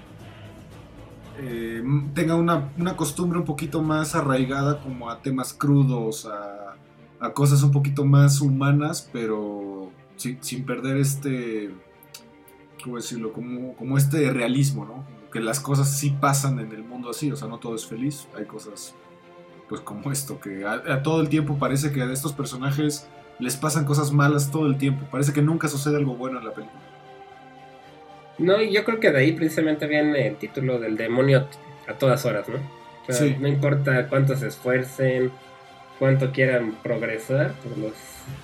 Eh, 1.39 1.83
tenga 2.15 2.33
una, 2.33 2.71
costumbre 2.95 3.37
un 3.37 3.45
poquito 3.45 3.83
más 3.83 4.15
arraigada 4.15 4.79
como 4.81 5.11
a 5.11 5.21
temas 5.21 5.53
crudos, 5.53 6.25
a, 6.25 6.75
a 7.19 7.33
cosas 7.33 7.61
un 7.61 7.71
poquito 7.71 8.05
más 8.05 8.41
humanas, 8.41 9.07
pero 9.13 9.91
sin, 10.17 10.43
sin 10.43 10.65
perder 10.65 10.97
este, 10.97 11.71
¿cómo 12.83 12.97
decirlo? 12.97 13.31
Como, 13.31 13.75
como 13.75 13.97
este 13.97 14.31
realismo, 14.31 14.85
¿no? 14.85 15.17
que 15.31 15.39
las 15.39 15.59
cosas 15.59 15.97
sí 15.97 16.15
pasan 16.19 16.59
en 16.59 16.71
el 16.71 16.83
mundo 16.83 17.09
así, 17.09 17.31
o 17.31 17.35
sea, 17.35 17.47
no 17.47 17.59
todo 17.59 17.75
es 17.75 17.85
feliz, 17.85 18.27
hay 18.35 18.45
cosas 18.45 18.95
pues 19.69 19.81
como 19.81 20.11
esto, 20.11 20.39
que 20.39 20.65
a, 20.65 21.03
todo 21.03 21.21
el 21.21 21.27
tiempo 21.27 21.57
parece 21.59 21.91
que 21.91 22.01
a 22.01 22.11
estos 22.11 22.31
personajes 22.31 23.07
les 23.37 23.57
pasan 23.57 23.83
cosas 23.85 24.13
malas 24.13 24.49
todo 24.49 24.65
el 24.65 24.77
tiempo, 24.77 25.05
parece 25.11 25.33
que 25.33 25.41
nunca 25.41 25.67
sucede 25.67 25.97
algo 25.97 26.15
bueno 26.15 26.39
en 26.39 26.45
la 26.45 26.53
película. 26.53 26.81
No, 28.37 28.61
y 28.61 28.71
yo 28.71 28.85
creo 28.85 28.99
que 28.99 29.11
de 29.11 29.19
ahí 29.19 29.33
precisamente 29.33 29.87
viene 29.87 30.27
el 30.27 30.37
título 30.37 30.79
del 30.79 30.95
demonio 30.95 31.47
a 31.87 31.93
todas 31.93 32.23
horas, 32.25 32.47
¿no? 32.47 32.55
O 33.07 33.13
sea, 33.13 33.37
No 33.39 33.47
importa 33.47 34.07
cuánto 34.07 34.35
se 34.35 34.47
esfuercen, 34.47 35.31
cuánto 35.99 36.31
quieran 36.31 36.77
progresar, 36.83 37.53
pues 37.63 37.77
los 37.77 37.93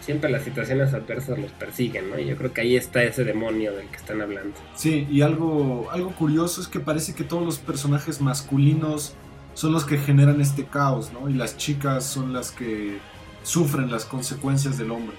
siempre 0.02 0.30
las 0.30 0.44
situaciones 0.44 0.94
adversas 0.94 1.38
los 1.38 1.52
persiguen, 1.52 2.10
¿no? 2.10 2.20
Y 2.20 2.26
yo 2.26 2.38
creo 2.38 2.54
que 2.54 2.62
ahí 2.62 2.76
está 2.76 3.04
ese 3.04 3.24
demonio 3.24 3.74
del 3.74 3.88
que 3.88 3.98
están 3.98 4.22
hablando. 4.22 4.56
Sí, 4.76 5.08
y 5.10 5.22
algo, 5.22 5.90
algo 5.92 6.12
curioso 6.12 6.62
es 6.62 6.68
que 6.68 6.80
parece 6.80 7.14
que 7.14 7.24
todos 7.24 7.46
los 7.46 7.60
personajes 7.60 8.22
masculinos 8.22 9.16
son 9.54 9.72
los 9.72 9.86
que 9.86 9.98
generan 9.98 10.42
este 10.42 10.66
caos, 10.66 11.12
¿no? 11.14 11.30
Y 11.30 11.34
las 11.34 11.58
chicas 11.58 12.06
son 12.06 12.34
las 12.34 12.52
que 12.52 12.98
sufren 13.44 13.92
las 13.92 14.06
consecuencias 14.06 14.78
del 14.78 14.92
hombre, 14.92 15.16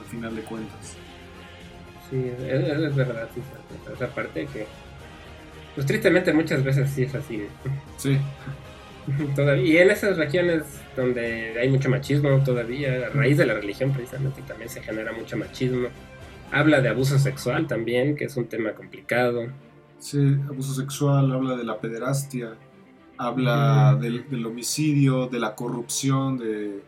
al 0.00 0.06
final 0.06 0.36
de 0.36 0.42
cuentas. 0.42 0.96
Sí, 2.10 2.18
es, 2.18 2.94
verdad, 2.94 3.28
sí, 3.34 3.40
esa 3.92 4.06
parte 4.08 4.46
que... 4.52 4.66
Pues 5.74 5.86
tristemente 5.86 6.34
muchas 6.34 6.62
veces 6.62 6.90
sí 6.90 7.04
es 7.04 7.14
así. 7.14 7.46
Sí. 7.96 8.18
y 9.64 9.76
en 9.76 9.90
esas 9.90 10.16
regiones 10.16 10.64
donde 10.96 11.58
hay 11.58 11.68
mucho 11.68 11.90
machismo 11.90 12.42
todavía, 12.44 13.06
a 13.06 13.10
raíz 13.10 13.38
de 13.38 13.46
la 13.46 13.54
religión 13.54 13.92
precisamente 13.92 14.42
también 14.42 14.70
se 14.70 14.82
genera 14.82 15.12
mucho 15.12 15.36
machismo. 15.36 15.88
Habla 16.50 16.80
de 16.80 16.88
abuso 16.88 17.18
sexual 17.18 17.66
también, 17.66 18.14
que 18.14 18.24
es 18.24 18.36
un 18.36 18.46
tema 18.46 18.72
complicado. 18.72 19.46
Sí, 19.98 20.36
abuso 20.48 20.74
sexual, 20.74 21.32
habla 21.32 21.56
de 21.56 21.64
la 21.64 21.80
pederastia, 21.80 22.54
habla 23.16 23.96
del, 24.00 24.44
homicidio, 24.44 25.28
de 25.28 25.38
la 25.38 25.54
corrupción, 25.54 26.38
de, 26.38 26.82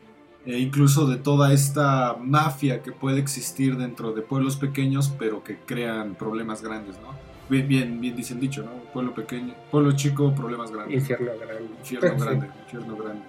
e 0.45 0.59
incluso 0.59 1.07
de 1.07 1.17
toda 1.17 1.53
esta 1.53 2.17
mafia 2.21 2.83
que 2.83 2.93
puede 2.93 3.21
existir 3.21 3.77
dentro 3.77 4.13
de 4.13 4.23
pueblos 4.23 4.57
pequeños, 4.57 5.15
pero 5.19 5.43
que 5.43 5.59
crean 5.59 6.15
problemas 6.15 6.63
grandes, 6.63 6.97
¿no? 7.01 7.34
Bien, 7.49 7.69
bien, 7.69 8.01
bien 8.01 8.17
dicen 8.17 8.41
dicho, 8.41 8.63
¿no? 8.63 8.71
Pueblo 8.93 9.15
pequeño, 9.15 9.55
pueblo 9.71 9.93
chico, 9.93 10.35
problemas 10.35 10.71
grandes. 10.71 11.01
Infierno 11.01 11.33
grande. 11.39 11.69
Infierno 11.79 12.17
grande, 12.25 12.49
infierno 12.65 12.97
grande. 12.97 13.23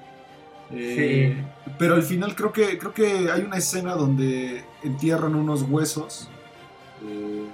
Eh, 0.72 1.44
pero 1.78 1.96
al 1.96 2.04
final 2.04 2.36
creo 2.36 2.52
que, 2.52 2.78
creo 2.78 2.94
que 2.94 3.30
hay 3.32 3.42
una 3.42 3.58
escena 3.58 3.96
donde 3.96 4.64
entierran 4.84 5.36
unos 5.36 5.64
huesos. 5.64 6.30
Eh, 7.04 7.46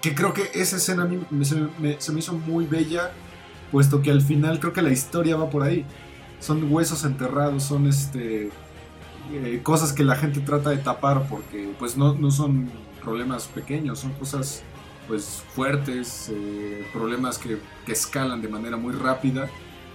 que 0.00 0.14
creo 0.14 0.32
que 0.32 0.50
esa 0.54 0.76
escena 0.76 1.04
a 1.04 1.06
mí 1.06 1.20
se, 1.44 1.56
me, 1.78 2.18
hizo 2.18 2.34
muy 2.34 2.66
bella, 2.66 3.10
puesto 3.72 4.02
que 4.02 4.10
al 4.10 4.22
final 4.22 4.60
creo 4.60 4.72
que 4.72 4.82
la 4.82 4.90
historia 4.90 5.36
va 5.36 5.50
por 5.50 5.62
ahí. 5.62 5.84
Son 6.40 6.72
huesos 6.72 7.04
enterrados, 7.04 7.64
son 7.64 7.86
este 7.86 8.50
eh, 9.32 9.60
cosas 9.62 9.92
que 9.92 10.04
la 10.04 10.16
gente 10.16 10.40
trata 10.40 10.70
de 10.70 10.78
tapar 10.78 11.26
porque 11.28 11.70
pues 11.78 11.96
no, 11.96 12.14
no 12.14 12.30
son 12.30 12.70
problemas 13.02 13.46
pequeños, 13.46 13.98
son 13.98 14.12
cosas 14.12 14.62
pues 15.08 15.42
fuertes, 15.54 16.30
problemas 16.92 17.38
que, 17.38 17.58
que 17.84 17.92
escalan 17.92 18.40
de 18.40 18.48
manera 18.48 18.76
muy 18.76 18.92
rápida 18.92 19.48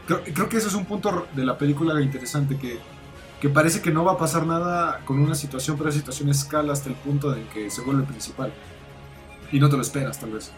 Creo, 0.06 0.50
que 0.50 0.58
ese 0.58 0.68
es 0.68 0.74
un 0.74 0.86
punto 0.86 1.28
de 1.34 1.46
la 1.46 1.58
película 1.58 2.02
interesante, 2.02 2.58
que, 2.58 2.78
que 3.40 3.48
parece 3.48 3.82
que 3.82 3.90
no 3.90 4.04
va 4.04 4.14
a 4.14 4.18
pasar 4.18 4.46
nada 4.46 5.00
con 5.06 5.20
una 5.20 5.34
situación, 5.34 5.78
pero 5.78 5.90
la 5.90 5.96
situación 5.96 6.30
escala 6.30 6.74
hasta 6.74 6.90
el 6.90 6.96
punto 6.96 7.32
de 7.32 7.44
que 7.54 7.70
se 7.70 7.82
vuelve 7.82 8.04
principal. 8.04 8.52
Y 9.52 9.60
no 9.60 9.70
te 9.70 9.78
lo 9.78 9.82
esperas, 9.82 10.20
tal 10.20 10.32
vez. 10.32 10.52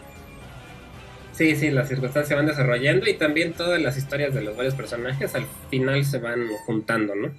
Sí, 1.32 1.54
sí, 1.54 1.70
las 1.70 1.88
circunstancias 1.88 2.36
van 2.36 2.46
desarrollando 2.46 3.08
y 3.08 3.14
también 3.14 3.52
todas 3.52 3.80
las 3.80 3.96
historias 3.96 4.34
de 4.34 4.42
los 4.42 4.56
varios 4.56 4.74
personajes 4.74 5.34
al 5.34 5.46
final 5.70 6.04
se 6.04 6.18
van 6.18 6.48
juntando, 6.64 7.14
¿no? 7.14 7.30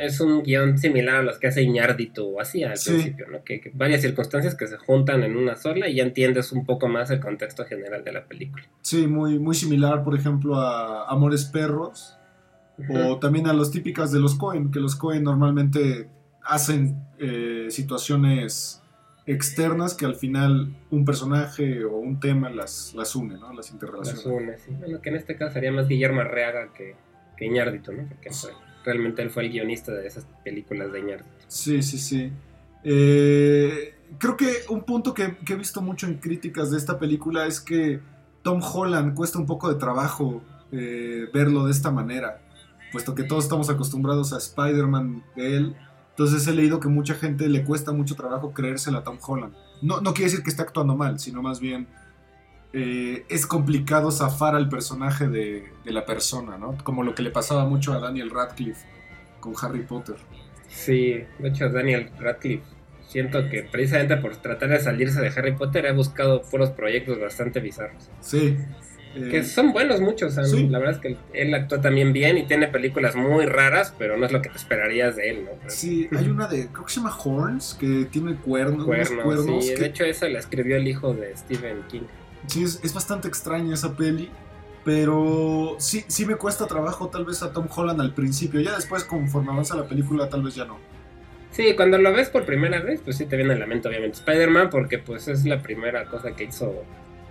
Es 0.00 0.20
un 0.20 0.42
guion 0.42 0.78
similar 0.78 1.16
a 1.16 1.22
los 1.22 1.38
que 1.38 1.48
hace 1.48 1.62
Iñardito 1.62 2.40
así 2.40 2.64
al 2.64 2.78
principio, 2.84 3.26
¿no? 3.28 3.44
Que, 3.44 3.70
varias 3.74 4.02
circunstancias 4.02 4.54
que 4.54 4.66
se 4.66 4.76
juntan 4.76 5.22
en 5.22 5.36
una 5.36 5.56
sola 5.56 5.88
y 5.88 5.96
ya 5.96 6.02
entiendes 6.02 6.52
un 6.52 6.64
poco 6.64 6.88
más 6.88 7.10
el 7.10 7.20
contexto 7.20 7.64
general 7.64 8.04
de 8.04 8.12
la 8.12 8.24
película. 8.24 8.64
Sí, 8.80 9.06
muy, 9.06 9.38
muy 9.38 9.54
similar, 9.54 10.02
por 10.02 10.16
ejemplo, 10.16 10.56
a 10.56 11.10
Amores 11.10 11.44
Perros 11.44 12.16
o 12.88 13.18
también 13.18 13.46
a 13.46 13.52
los 13.52 13.70
típicas 13.70 14.12
de 14.12 14.18
los 14.18 14.34
Cohen, 14.34 14.70
que 14.70 14.80
los 14.80 14.96
Cohen 14.96 15.22
normalmente 15.22 16.08
hacen 16.42 16.96
eh, 17.18 17.66
situaciones 17.70 18.82
externas 19.26 19.94
que 19.94 20.04
al 20.04 20.16
final 20.16 20.74
un 20.90 21.04
personaje 21.04 21.84
o 21.84 21.96
un 21.96 22.18
tema 22.18 22.50
las, 22.50 22.92
las 22.94 23.14
une, 23.14 23.38
¿no? 23.38 23.52
Las 23.52 23.70
interrelaciona. 23.70 24.18
Las 24.18 24.26
une, 24.26 24.58
sí. 24.58 24.70
Bueno, 24.78 25.00
que 25.00 25.10
en 25.10 25.16
este 25.16 25.36
caso 25.36 25.54
sería 25.54 25.70
más 25.70 25.86
Guillermo 25.86 26.22
Arreaga 26.22 26.72
que, 26.72 26.96
que 27.36 27.46
Iñárritu, 27.46 27.92
¿no? 27.92 28.08
Porque 28.08 28.30
realmente 28.84 29.22
él 29.22 29.30
fue 29.30 29.44
el 29.44 29.52
guionista 29.52 29.92
de 29.92 30.06
esas 30.06 30.26
películas 30.44 30.92
de 30.92 31.00
Iñárritu. 31.00 31.30
Sí, 31.48 31.82
sí, 31.82 31.98
sí. 31.98 32.32
Eh, 32.84 33.94
creo 34.18 34.36
que 34.36 34.64
un 34.68 34.82
punto 34.82 35.14
que, 35.14 35.36
he 35.48 35.54
visto 35.54 35.80
mucho 35.82 36.06
en 36.06 36.18
críticas 36.18 36.70
de 36.70 36.78
esta 36.78 36.98
película 36.98 37.46
es 37.46 37.60
que 37.60 38.00
Tom 38.42 38.60
Holland 38.62 39.14
cuesta 39.14 39.38
un 39.38 39.46
poco 39.46 39.72
de 39.72 39.78
trabajo 39.78 40.42
eh, 40.72 41.28
verlo 41.32 41.66
de 41.66 41.70
esta 41.70 41.90
manera, 41.90 42.42
puesto 42.90 43.14
que 43.14 43.24
todos 43.24 43.44
estamos 43.44 43.70
acostumbrados 43.70 44.32
a 44.32 44.38
Spider-Man 44.38 45.22
de 45.36 45.56
él. 45.56 45.76
Entonces 46.10 46.46
he 46.46 46.52
leído 46.52 46.78
que 46.78 46.88
mucha 46.88 47.14
gente 47.14 47.48
le 47.48 47.64
cuesta 47.64 47.92
mucho 47.92 48.14
trabajo 48.16 48.52
creérsela 48.52 48.98
a 48.98 49.04
Tom 49.04 49.18
Holland. 49.20 49.54
No, 49.80 50.00
no 50.00 50.12
quiere 50.12 50.30
decir 50.30 50.44
que 50.44 50.50
esté 50.50 50.62
actuando 50.62 50.96
mal, 50.96 51.18
sino 51.18 51.42
más 51.42 51.58
bien 51.58 51.86
eh, 52.74 53.24
es 53.28 53.46
complicado 53.46 54.10
zafar 54.10 54.54
al 54.54 54.68
personaje 54.68 55.28
de, 55.28 55.70
la 55.84 56.06
persona, 56.06 56.56
¿no? 56.56 56.76
Como 56.82 57.02
lo 57.02 57.14
que 57.14 57.22
le 57.22 57.30
pasaba 57.30 57.66
mucho 57.66 57.92
a 57.92 57.98
Daniel 57.98 58.30
Radcliffe 58.30 58.86
con 59.40 59.54
Harry 59.60 59.82
Potter. 59.82 60.16
Sí, 60.68 61.22
de 61.38 61.48
hecho 61.48 61.68
Daniel 61.68 62.10
Radcliffe 62.18 62.64
siento 63.06 63.46
que 63.50 63.62
precisamente 63.62 64.16
por 64.16 64.36
tratar 64.36 64.70
de 64.70 64.80
salirse 64.80 65.20
de 65.20 65.28
Harry 65.28 65.54
Potter 65.54 65.86
ha 65.86 65.92
buscado 65.92 66.40
puros 66.42 66.70
proyectos 66.70 67.20
bastante 67.20 67.60
bizarros. 67.60 68.08
Sí. 68.20 68.56
que 69.14 69.40
eh, 69.40 69.44
son 69.44 69.74
buenos 69.74 70.00
muchos, 70.00 70.34
la 70.36 70.78
verdad 70.78 70.94
es 70.94 70.98
que 70.98 71.16
él 71.34 71.52
actúa 71.52 71.82
también 71.82 72.14
bien 72.14 72.38
y 72.38 72.46
tiene 72.46 72.68
películas 72.68 73.14
muy 73.16 73.44
raras, 73.44 73.94
pero 73.98 74.16
no 74.16 74.24
es 74.24 74.32
lo 74.32 74.40
que 74.40 74.48
te 74.48 74.56
esperarías 74.56 75.16
de 75.16 75.28
él, 75.28 75.44
¿no? 75.44 75.50
Sí, 75.68 76.08
hay 76.16 76.26
una 76.26 76.48
de, 76.48 76.68
creo 76.68 76.86
que 76.86 76.90
se 76.90 77.00
llama 77.00 77.14
Horns, 77.22 77.76
que 77.78 78.06
tiene 78.10 78.36
cuernos. 78.36 78.86
cuernos 78.86 79.66
sí, 79.66 79.74
de 79.74 79.84
hecho 79.84 80.04
esa 80.04 80.26
la 80.30 80.38
escribió 80.38 80.76
el 80.76 80.88
hijo 80.88 81.12
de 81.12 81.36
Stephen 81.36 81.82
King. 81.90 82.06
Sí, 82.46 82.64
es, 82.64 82.94
bastante 82.94 83.28
extraña 83.28 83.74
esa 83.74 83.96
peli. 83.96 84.30
Pero 84.84 85.76
sí, 85.78 86.04
sí 86.08 86.26
me 86.26 86.34
cuesta 86.34 86.66
trabajo 86.66 87.08
tal 87.08 87.24
vez 87.24 87.42
a 87.44 87.52
Tom 87.52 87.68
Holland 87.74 88.00
al 88.00 88.14
principio. 88.14 88.60
Ya 88.60 88.74
después, 88.74 89.04
conforme 89.04 89.52
avanza 89.52 89.76
la 89.76 89.86
película, 89.86 90.28
tal 90.28 90.42
vez 90.42 90.56
ya 90.56 90.64
no. 90.64 90.78
Sí, 91.52 91.74
cuando 91.76 91.98
lo 91.98 92.12
ves 92.12 92.30
por 92.30 92.44
primera 92.44 92.80
vez, 92.80 93.00
pues 93.04 93.16
sí 93.16 93.26
te 93.26 93.36
viene 93.36 93.52
a 93.52 93.58
la 93.58 93.66
mente 93.66 93.86
obviamente 93.86 94.18
Spider-Man, 94.18 94.70
porque 94.70 94.98
pues 94.98 95.28
es 95.28 95.44
la 95.44 95.62
primera 95.62 96.06
cosa 96.06 96.34
que 96.34 96.44
hizo 96.44 96.82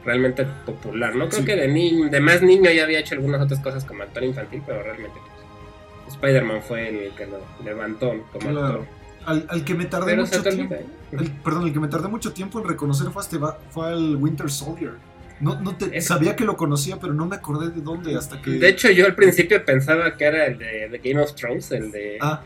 realmente 0.06 0.46
popular, 0.66 1.16
¿no? 1.16 1.28
Creo 1.28 1.44
que 1.44 1.56
de, 1.56 1.68
ni 1.68 2.10
de 2.10 2.20
más 2.22 2.42
niño 2.42 2.70
ya 2.72 2.84
había 2.84 3.00
hecho 3.00 3.16
algunas 3.16 3.42
otras 3.42 3.60
cosas 3.60 3.84
como 3.84 4.04
actor 4.04 4.24
infantil, 4.24 4.62
pero 4.66 4.84
realmente 4.84 5.18
pues, 6.06 6.16
Spider-Man 6.16 6.62
fue 6.62 6.90
el 6.90 7.12
que 7.16 7.26
lo 7.26 7.40
levantó 7.66 8.14
como 8.32 8.50
actor. 8.50 9.01
Al, 9.26 9.64
que 9.64 9.74
me 9.76 9.86
tardé 9.86 10.16
mucho 10.16 10.42
tiempo. 10.42 10.76
perdón, 11.44 11.68
el 11.68 11.74
que 11.74 11.80
me 11.80 11.88
tardé 11.88 12.08
mucho 12.08 12.34
tiempo 12.34 12.60
en 12.60 12.68
reconocer 12.68 13.10
fue, 13.12 13.22
este, 13.22 13.38
fue 13.70 13.88
al 13.88 14.16
Winter 14.16 14.50
Soldier. 14.50 14.94
No, 15.40 15.60
no 15.60 15.76
te, 15.76 16.00
sabía 16.02 16.36
que 16.36 16.44
lo 16.44 16.56
conocía, 16.56 16.98
pero 17.00 17.14
no 17.14 17.26
me 17.26 17.36
acordé 17.36 17.70
de 17.70 17.82
dónde 17.82 18.16
hasta 18.16 18.42
que. 18.42 18.52
De 18.52 18.70
hecho, 18.70 18.90
yo 18.92 19.06
al 19.06 19.16
principio 19.16 19.64
pensaba 19.66 20.16
que 20.16 20.24
era 20.26 20.46
el 20.46 20.58
de, 20.58 21.02
Game 21.04 21.22
of 21.22 21.34
Thrones, 21.36 21.72
el 21.72 21.92
de. 21.92 22.18
Ah. 22.22 22.42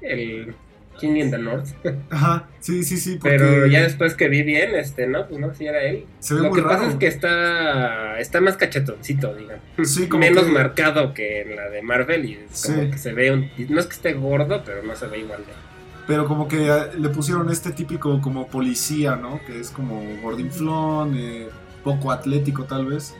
El 0.00 0.54
King 1.00 1.16
in 1.16 1.30
the 1.30 1.38
North. 1.38 1.68
Ajá, 2.10 2.48
sí, 2.60 2.84
sí, 2.84 2.98
sí. 2.98 3.18
Pero 3.22 3.66
ya 3.66 3.82
después 3.82 4.14
que 4.14 4.28
vi 4.28 4.42
bien, 4.42 4.74
este, 4.74 5.06
no, 5.06 5.26
pues 5.26 5.40
no, 5.40 5.52
sí 5.54 5.66
era 5.66 5.82
él. 5.82 6.04
Se 6.20 6.34
ve 6.34 6.42
Lo 6.42 6.48
muy 6.50 6.60
que 6.60 6.68
pasa 6.68 6.88
es 6.88 6.94
que 6.96 7.06
está, 7.06 8.18
está 8.20 8.40
más 8.40 8.56
cachetoncito, 8.56 9.34
digamos. 9.34 9.62
Sí, 9.84 10.06
como 10.08 10.20
Menos 10.20 10.44
que- 10.44 10.52
marcado 10.52 11.14
que 11.14 11.42
en 11.42 11.56
la 11.56 11.68
de 11.68 11.82
Marvel 11.82 12.24
y 12.26 12.34
es 12.34 12.66
como 12.66 12.82
Sí. 12.82 12.90
que 12.90 12.98
se 12.98 13.12
ve 13.12 13.32
un... 13.32 13.50
No 13.68 13.80
es 13.80 13.86
que 13.86 13.94
esté 13.94 14.12
gordo, 14.12 14.62
pero 14.64 14.82
no 14.82 14.94
se 14.94 15.06
ve 15.06 15.18
igual 15.20 15.40
de... 15.40 15.69
Pero 16.10 16.26
como 16.26 16.48
que 16.48 16.88
le 16.98 17.08
pusieron 17.10 17.48
este 17.50 17.70
típico 17.70 18.20
como 18.20 18.48
policía, 18.48 19.14
¿no? 19.14 19.40
Que 19.46 19.60
es 19.60 19.70
como 19.70 20.02
gordinflón, 20.20 21.14
eh, 21.16 21.48
poco 21.84 22.10
atlético 22.10 22.64
tal 22.64 22.86
vez. 22.86 23.14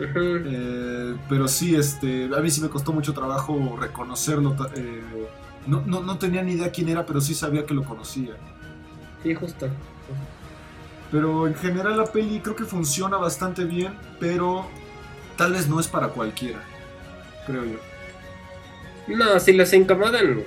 Eh, 0.00 1.14
pero 1.28 1.46
sí, 1.46 1.76
este, 1.76 2.28
a 2.36 2.40
mí 2.40 2.50
sí 2.50 2.60
me 2.60 2.68
costó 2.68 2.92
mucho 2.92 3.14
trabajo 3.14 3.76
reconocerlo. 3.80 4.56
eh, 4.74 5.28
no, 5.68 5.84
no, 5.86 6.02
no 6.02 6.18
tenía 6.18 6.42
ni 6.42 6.54
idea 6.54 6.72
quién 6.72 6.88
era, 6.88 7.06
pero 7.06 7.20
sí 7.20 7.32
sabía 7.32 7.64
que 7.64 7.74
lo 7.74 7.84
conocía. 7.84 8.32
Sí, 9.22 9.36
justo. 9.36 9.68
Pero 11.12 11.46
en 11.46 11.54
general 11.54 11.96
la 11.96 12.06
peli 12.06 12.40
creo 12.40 12.56
que 12.56 12.64
funciona 12.64 13.18
bastante 13.18 13.62
bien, 13.66 13.94
pero 14.18 14.66
tal 15.36 15.52
vez 15.52 15.68
no 15.68 15.78
es 15.78 15.86
para 15.86 16.08
cualquiera, 16.08 16.60
creo 17.46 17.64
yo. 17.64 17.91
No, 19.08 19.40
si 19.40 19.52
los 19.52 19.72
incomodan, 19.72 20.42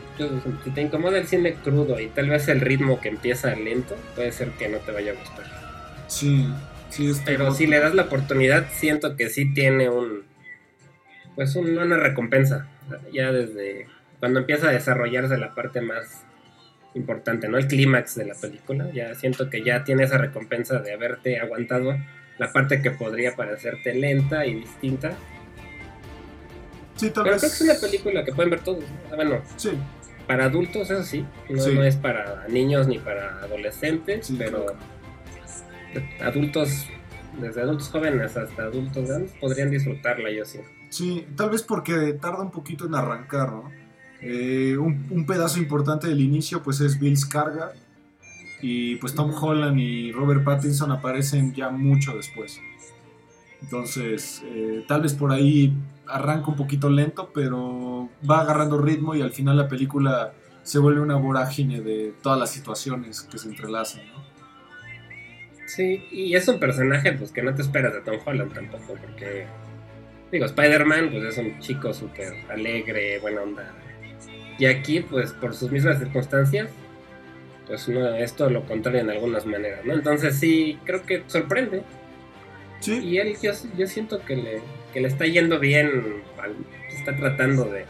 si 0.63 0.69
te 0.71 0.81
incomoda 0.81 1.17
el 1.17 1.27
cine 1.27 1.55
crudo 1.55 1.99
y 1.99 2.07
tal 2.07 2.29
vez 2.29 2.47
el 2.47 2.61
ritmo 2.61 3.01
que 3.01 3.09
empieza 3.09 3.53
lento, 3.55 3.95
puede 4.15 4.31
ser 4.31 4.49
que 4.51 4.69
no 4.69 4.77
te 4.77 4.91
vaya 4.91 5.11
a 5.11 5.15
gustar. 5.15 5.45
Sí, 6.07 6.47
sí, 6.89 7.09
este 7.11 7.23
Pero 7.25 7.53
si 7.53 7.67
le 7.67 7.79
das 7.79 7.93
la 7.93 8.03
oportunidad, 8.03 8.65
siento 8.71 9.15
que 9.17 9.29
sí 9.29 9.53
tiene 9.53 9.89
un. 9.89 10.23
Pues 11.35 11.55
un- 11.57 11.77
una 11.77 11.97
recompensa. 11.97 12.67
Ya 13.11 13.31
desde 13.33 13.87
cuando 14.19 14.39
empieza 14.39 14.69
a 14.69 14.71
desarrollarse 14.71 15.37
la 15.37 15.53
parte 15.53 15.81
más 15.81 16.23
importante, 16.93 17.49
¿no? 17.49 17.57
El 17.57 17.67
clímax 17.67 18.15
de 18.15 18.25
la 18.25 18.35
película. 18.35 18.89
Ya 18.93 19.13
siento 19.15 19.49
que 19.49 19.63
ya 19.63 19.83
tiene 19.83 20.03
esa 20.03 20.17
recompensa 20.17 20.79
de 20.79 20.93
haberte 20.93 21.39
aguantado 21.39 21.97
la 22.37 22.51
parte 22.53 22.81
que 22.81 22.91
podría 22.91 23.35
parecerte 23.35 23.93
lenta 23.93 24.45
y 24.45 24.53
distinta. 24.55 25.17
Sí, 26.95 27.10
tal 27.10 27.23
Pero 27.25 27.36
vez. 27.36 27.41
creo 27.41 27.51
que 27.51 27.55
es 27.55 27.62
una 27.62 27.73
película 27.89 28.23
que 28.25 28.31
pueden 28.34 28.49
ver 28.51 28.60
todos. 28.62 28.84
¿no? 29.10 29.15
Bueno, 29.15 29.41
Sí, 29.58 29.71
para 30.27 30.45
adultos, 30.45 30.89
eso 30.89 31.03
sí. 31.03 31.25
No, 31.49 31.62
Sí. 31.62 31.73
no 31.73 31.84
es 31.84 31.95
para 31.97 32.47
niños 32.47 32.88
ni 32.88 32.99
para 32.99 33.39
adolescentes, 33.41 34.27
Sí, 34.27 34.36
pero 34.38 34.65
claro. 34.65 36.08
adultos, 36.21 36.88
desde 37.39 37.62
adultos 37.62 37.89
jóvenes 37.89 38.36
hasta 38.38 38.63
adultos 38.63 39.08
grandes, 39.08 39.31
podrían 39.39 39.69
disfrutarla, 39.71 40.31
yo 40.31 40.45
sí. 40.45 40.60
sí, 40.89 41.25
tal 41.36 41.49
vez 41.49 41.63
porque 41.63 42.13
tarda 42.13 42.41
un 42.41 42.51
poquito 42.51 42.86
en 42.86 42.95
arrancar, 42.95 43.51
¿no? 43.51 43.71
Eh, 44.21 44.77
un, 44.77 45.05
un 45.12 45.25
pedazo 45.25 45.60
importante 45.60 46.08
del 46.08 46.21
inicio 46.21 46.63
pues 46.63 46.79
es 46.79 46.97
Bill 46.99 47.15
Skarsgård 47.17 47.73
y 48.62 48.95
pues 48.95 49.13
Tom 49.13 49.31
Holland 49.39 49.77
y 49.79 50.12
Robert 50.13 50.43
Pattinson 50.43 50.91
aparecen 50.91 51.53
ya 51.53 51.69
mucho 51.69 52.15
después. 52.15 52.60
Entonces, 53.62 54.41
eh, 54.45 54.84
tal 54.88 55.01
vez 55.01 55.13
por 55.13 55.31
ahí 55.31 55.73
arranca 56.07 56.49
un 56.49 56.55
poquito 56.55 56.89
lento, 56.89 57.31
pero 57.33 58.09
va 58.29 58.41
agarrando 58.41 58.77
ritmo 58.77 59.15
y 59.15 59.21
al 59.21 59.31
final 59.31 59.57
la 59.57 59.67
película 59.67 60.33
se 60.63 60.79
vuelve 60.79 61.01
una 61.01 61.15
vorágine 61.15 61.81
de 61.81 62.13
todas 62.21 62.39
las 62.39 62.51
situaciones 62.51 63.21
que 63.21 63.37
se 63.37 63.49
entrelazan, 63.49 64.01
¿no? 64.07 64.25
Sí, 65.67 66.07
y 66.11 66.35
es 66.35 66.47
un 66.47 66.59
personaje 66.59 67.13
pues 67.13 67.31
que 67.31 67.41
no 67.41 67.53
te 67.53 67.61
esperas 67.61 67.93
de 67.93 68.01
Tom 68.01 68.17
Holland 68.23 68.53
tampoco, 68.53 68.95
porque 68.99 69.45
digo, 70.31 70.45
Spider-Man 70.45 71.09
pues 71.11 71.23
es 71.23 71.37
un 71.37 71.59
chico 71.59 71.93
súper 71.93 72.33
alegre, 72.49 73.19
buena 73.19 73.41
onda. 73.41 73.73
Y 74.57 74.65
aquí 74.65 75.01
pues 75.01 75.33
por 75.33 75.53
sus 75.53 75.71
mismas 75.71 75.99
circunstancias, 75.99 76.69
pues 77.67 77.87
no 77.89 78.07
es 78.15 78.33
todo 78.33 78.49
lo 78.49 78.65
contrario 78.65 79.01
en 79.01 79.09
algunas 79.09 79.45
maneras, 79.45 79.83
¿no? 79.85 79.93
Entonces 79.93 80.37
sí, 80.37 80.79
creo 80.83 81.03
que 81.03 81.23
sorprende. 81.27 81.83
Sí, 82.79 82.99
Y 82.99 83.17
él 83.17 83.35
yo, 83.41 83.51
yo 83.77 83.87
siento 83.87 84.23
que 84.23 84.35
le, 84.35 84.61
que 84.95 85.01
le 85.01 85.10
está 85.10 85.25
yendo 85.25 85.60
bien, 85.60 86.23
está 86.88 87.17
tratando 87.17 87.65
de, 87.65 87.86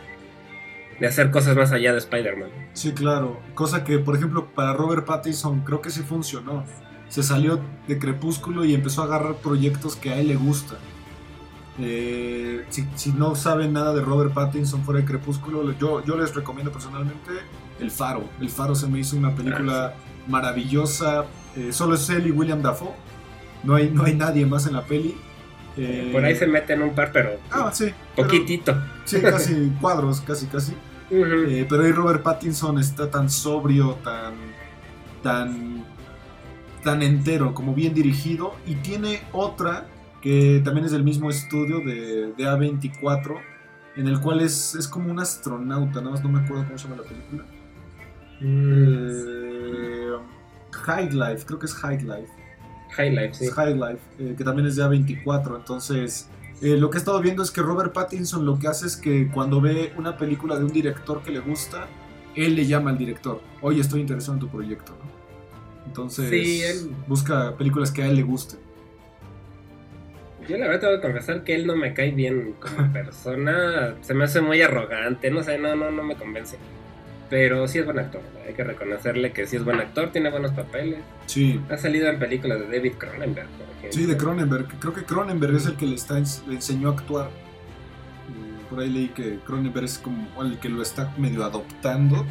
de 0.99 1.07
hacer 1.07 1.29
cosas 1.29 1.55
más 1.55 1.71
allá 1.71 1.91
de 1.91 1.99
Spider-Man. 1.99 2.49
Sí, 2.73 2.93
claro. 2.93 3.39
Cosa 3.53 3.83
que, 3.83 3.99
por 3.99 4.15
ejemplo, 4.15 4.47
para 4.47 4.73
Robert 4.73 5.05
Pattinson 5.05 5.59
creo 5.59 5.81
que 5.81 5.91
sí 5.91 6.01
funcionó. 6.01 6.65
Se 7.07 7.21
salió 7.21 7.59
de 7.87 7.99
Crepúsculo 7.99 8.65
y 8.65 8.73
empezó 8.73 9.03
a 9.03 9.05
agarrar 9.05 9.35
proyectos 9.35 9.95
que 9.95 10.09
a 10.09 10.17
él 10.17 10.29
le 10.29 10.35
gustan. 10.35 10.79
Eh, 11.79 12.65
si, 12.69 12.87
si 12.95 13.11
no 13.11 13.35
saben 13.35 13.73
nada 13.73 13.93
de 13.93 14.01
Robert 14.01 14.33
Pattinson 14.33 14.83
fuera 14.83 15.01
de 15.01 15.05
Crepúsculo, 15.05 15.73
yo, 15.77 16.03
yo 16.03 16.17
les 16.17 16.33
recomiendo 16.33 16.71
personalmente 16.71 17.29
El 17.79 17.91
Faro. 17.91 18.23
El 18.41 18.49
Faro 18.49 18.73
se 18.73 18.87
me 18.87 18.97
hizo 18.97 19.15
una 19.15 19.35
película 19.35 19.93
maravillosa. 20.25 21.25
Eh, 21.55 21.71
solo 21.71 21.93
es 21.93 22.09
él 22.09 22.25
y 22.25 22.31
William 22.31 22.63
Dafoe. 22.63 22.95
No 23.63 23.75
hay, 23.75 23.91
no 23.91 24.05
hay 24.05 24.15
nadie 24.15 24.43
más 24.47 24.65
en 24.65 24.73
la 24.73 24.81
peli. 24.81 25.15
Eh, 25.77 26.09
Por 26.11 26.23
ahí 26.23 26.35
se 26.35 26.47
meten 26.47 26.81
un 26.81 26.95
par, 26.95 27.11
pero 27.11 27.31
Ah, 27.51 27.69
sí. 27.73 27.91
pero- 28.15 28.27
poquitito. 28.27 28.75
sí, 29.03 29.21
casi 29.21 29.71
cuadros, 29.81 30.21
casi, 30.21 30.45
casi. 30.47 30.73
Eh, 31.11 31.65
pero 31.69 31.83
ahí 31.83 31.91
Robert 31.91 32.23
Pattinson 32.23 32.79
está 32.79 33.11
tan 33.11 33.29
sobrio, 33.29 33.95
tan, 34.03 34.33
tan, 35.21 35.83
tan 36.83 37.01
entero, 37.03 37.53
como 37.53 37.73
bien 37.73 37.93
dirigido. 37.93 38.55
Y 38.65 38.75
tiene 38.75 39.21
otra 39.31 39.85
que 40.21 40.61
también 40.63 40.85
es 40.85 40.91
del 40.91 41.03
mismo 41.03 41.29
estudio 41.29 41.79
de, 41.81 42.33
de 42.37 42.43
A24, 42.45 43.37
en 43.97 44.07
el 44.07 44.19
cual 44.19 44.41
es, 44.41 44.73
es 44.75 44.87
como 44.87 45.11
un 45.11 45.19
astronauta, 45.19 45.99
nada 45.99 46.11
más 46.11 46.23
no 46.23 46.29
me 46.29 46.39
acuerdo 46.39 46.65
cómo 46.65 46.77
se 46.77 46.87
llama 46.87 47.01
la 47.03 47.07
película. 47.07 47.43
Eh, 48.41 50.11
High 50.71 51.11
Life, 51.11 51.45
creo 51.45 51.59
que 51.59 51.65
es 51.67 51.73
High 51.75 52.01
Life. 52.01 52.31
High 52.95 53.11
Life, 53.11 53.33
sí. 53.35 53.47
High 53.49 53.73
Life, 53.75 53.99
eh, 54.19 54.35
que 54.37 54.43
también 54.43 54.67
es 54.67 54.75
de 54.75 54.83
A24. 54.83 55.55
Entonces, 55.57 56.29
eh, 56.61 56.77
lo 56.77 56.89
que 56.89 56.97
he 56.97 56.99
estado 56.99 57.19
viendo 57.21 57.43
es 57.43 57.51
que 57.51 57.61
Robert 57.61 57.93
Pattinson 57.93 58.45
lo 58.45 58.57
que 58.59 58.67
hace 58.67 58.87
es 58.87 58.95
que 58.97 59.27
cuando 59.29 59.59
ve 59.61 59.91
una 59.97 60.17
película 60.17 60.57
de 60.57 60.63
un 60.65 60.71
director 60.71 61.21
que 61.21 61.31
le 61.31 61.39
gusta, 61.39 61.87
él 62.35 62.55
le 62.55 62.65
llama 62.65 62.91
al 62.91 62.97
director, 62.97 63.41
oye, 63.61 63.81
estoy 63.81 64.01
interesado 64.01 64.33
en 64.33 64.39
tu 64.39 64.47
proyecto, 64.49 64.93
¿no? 64.93 65.85
Entonces, 65.87 66.29
Sí, 66.29 66.61
él- 66.63 66.91
busca 67.07 67.55
películas 67.57 67.91
que 67.91 68.03
a 68.03 68.07
él 68.07 68.15
le 68.15 68.23
gusten. 68.23 68.59
Yo 70.47 70.57
la 70.57 70.67
verdad 70.67 70.81
tengo 70.89 70.95
que 71.01 71.07
confesar 71.07 71.43
que 71.43 71.55
él 71.55 71.65
no 71.65 71.75
me 71.75 71.93
cae 71.93 72.11
bien 72.11 72.53
como 72.59 72.75
persona. 72.93 73.95
Se 74.01 74.13
me 74.13 74.25
hace 74.25 74.41
muy 74.41 74.61
arrogante, 74.61 75.31
no 75.31 75.41
sé, 75.43 75.57
no, 75.57 75.75
no, 75.75 75.91
no 75.91 76.03
me 76.03 76.15
convence. 76.15 76.57
Pero 77.29 77.67
sí 77.67 77.79
es 77.79 77.85
buen 77.85 77.97
actor, 77.97 78.21
hay 78.47 78.53
que 78.53 78.63
reconocerle 78.63 79.31
que 79.31 79.47
sí 79.47 79.55
es 79.55 79.63
buen 79.65 79.79
actor, 79.79 80.11
tiene 80.11 80.29
buenos 80.29 80.51
papeles. 80.51 80.99
Sí, 81.25 81.59
Ha 81.71 81.77
salido 81.77 82.07
en 82.07 82.19
películas 82.19 82.59
de 82.59 82.67
David 82.77 82.93
Cronenberg, 82.99 83.47
por 83.47 83.67
ejemplo. 83.77 83.91
sí, 83.91 84.05
de 84.05 84.15
Cronenberg. 84.17 84.67
Creo 84.79 84.93
que 84.93 85.03
Cronenberg 85.03 85.55
es 85.55 85.65
el 85.65 85.75
que 85.75 85.87
le, 85.87 85.95
está, 85.95 86.19
le 86.19 86.53
enseñó 86.53 86.89
a 86.89 86.91
actuar. 86.93 87.29
Eh, 87.29 88.65
Por 88.69 88.79
ahí 88.79 88.89
leí 88.89 89.07
que 89.09 89.39
Cronenberg 89.45 89.85
es 89.85 89.97
como 89.97 90.27
el 90.43 90.59
que 90.59 90.69
lo 90.69 90.81
está 90.83 91.11
medio 91.17 91.43
adoptando. 91.43 92.25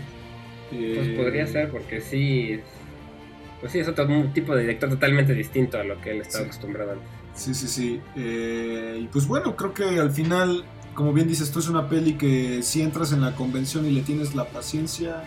Pues 0.71 0.81
Eh, 1.09 1.15
podría 1.17 1.47
ser, 1.49 1.71
porque 1.71 2.01
sí. 2.01 2.61
Pues 3.61 3.73
sí, 3.73 3.79
es 3.81 3.89
otro 3.89 4.07
tipo 4.33 4.55
de 4.55 4.63
director 4.63 4.91
totalmente 4.91 5.33
distinto 5.35 5.79
a 5.79 5.85
lo 5.85 6.01
que 6.01 6.11
él 6.13 6.21
estaba 6.21 6.45
Sí. 6.45 6.49
acostumbrado 6.51 6.93
antes. 6.93 7.09
Sí, 7.35 7.53
sí, 7.55 7.67
sí. 7.67 8.01
Eh, 8.17 8.99
y 9.01 9.07
pues 9.09 9.27
bueno, 9.27 9.57
creo 9.57 9.75
que 9.75 9.85
al 9.99 10.11
final, 10.13 10.65
como 10.95 11.13
bien 11.13 11.29
dices, 11.29 11.51
tú 11.51 11.59
es 11.59 11.69
una 11.69 11.89
peli 11.89 12.15
que 12.15 12.63
si 12.63 12.83
entras 12.83 13.13
en 13.13 13.21
la 13.21 13.35
convención 13.35 13.87
y 13.87 13.91
le 13.91 14.03
tienes 14.03 14.35
la 14.35 14.45
paciencia, 14.47 15.25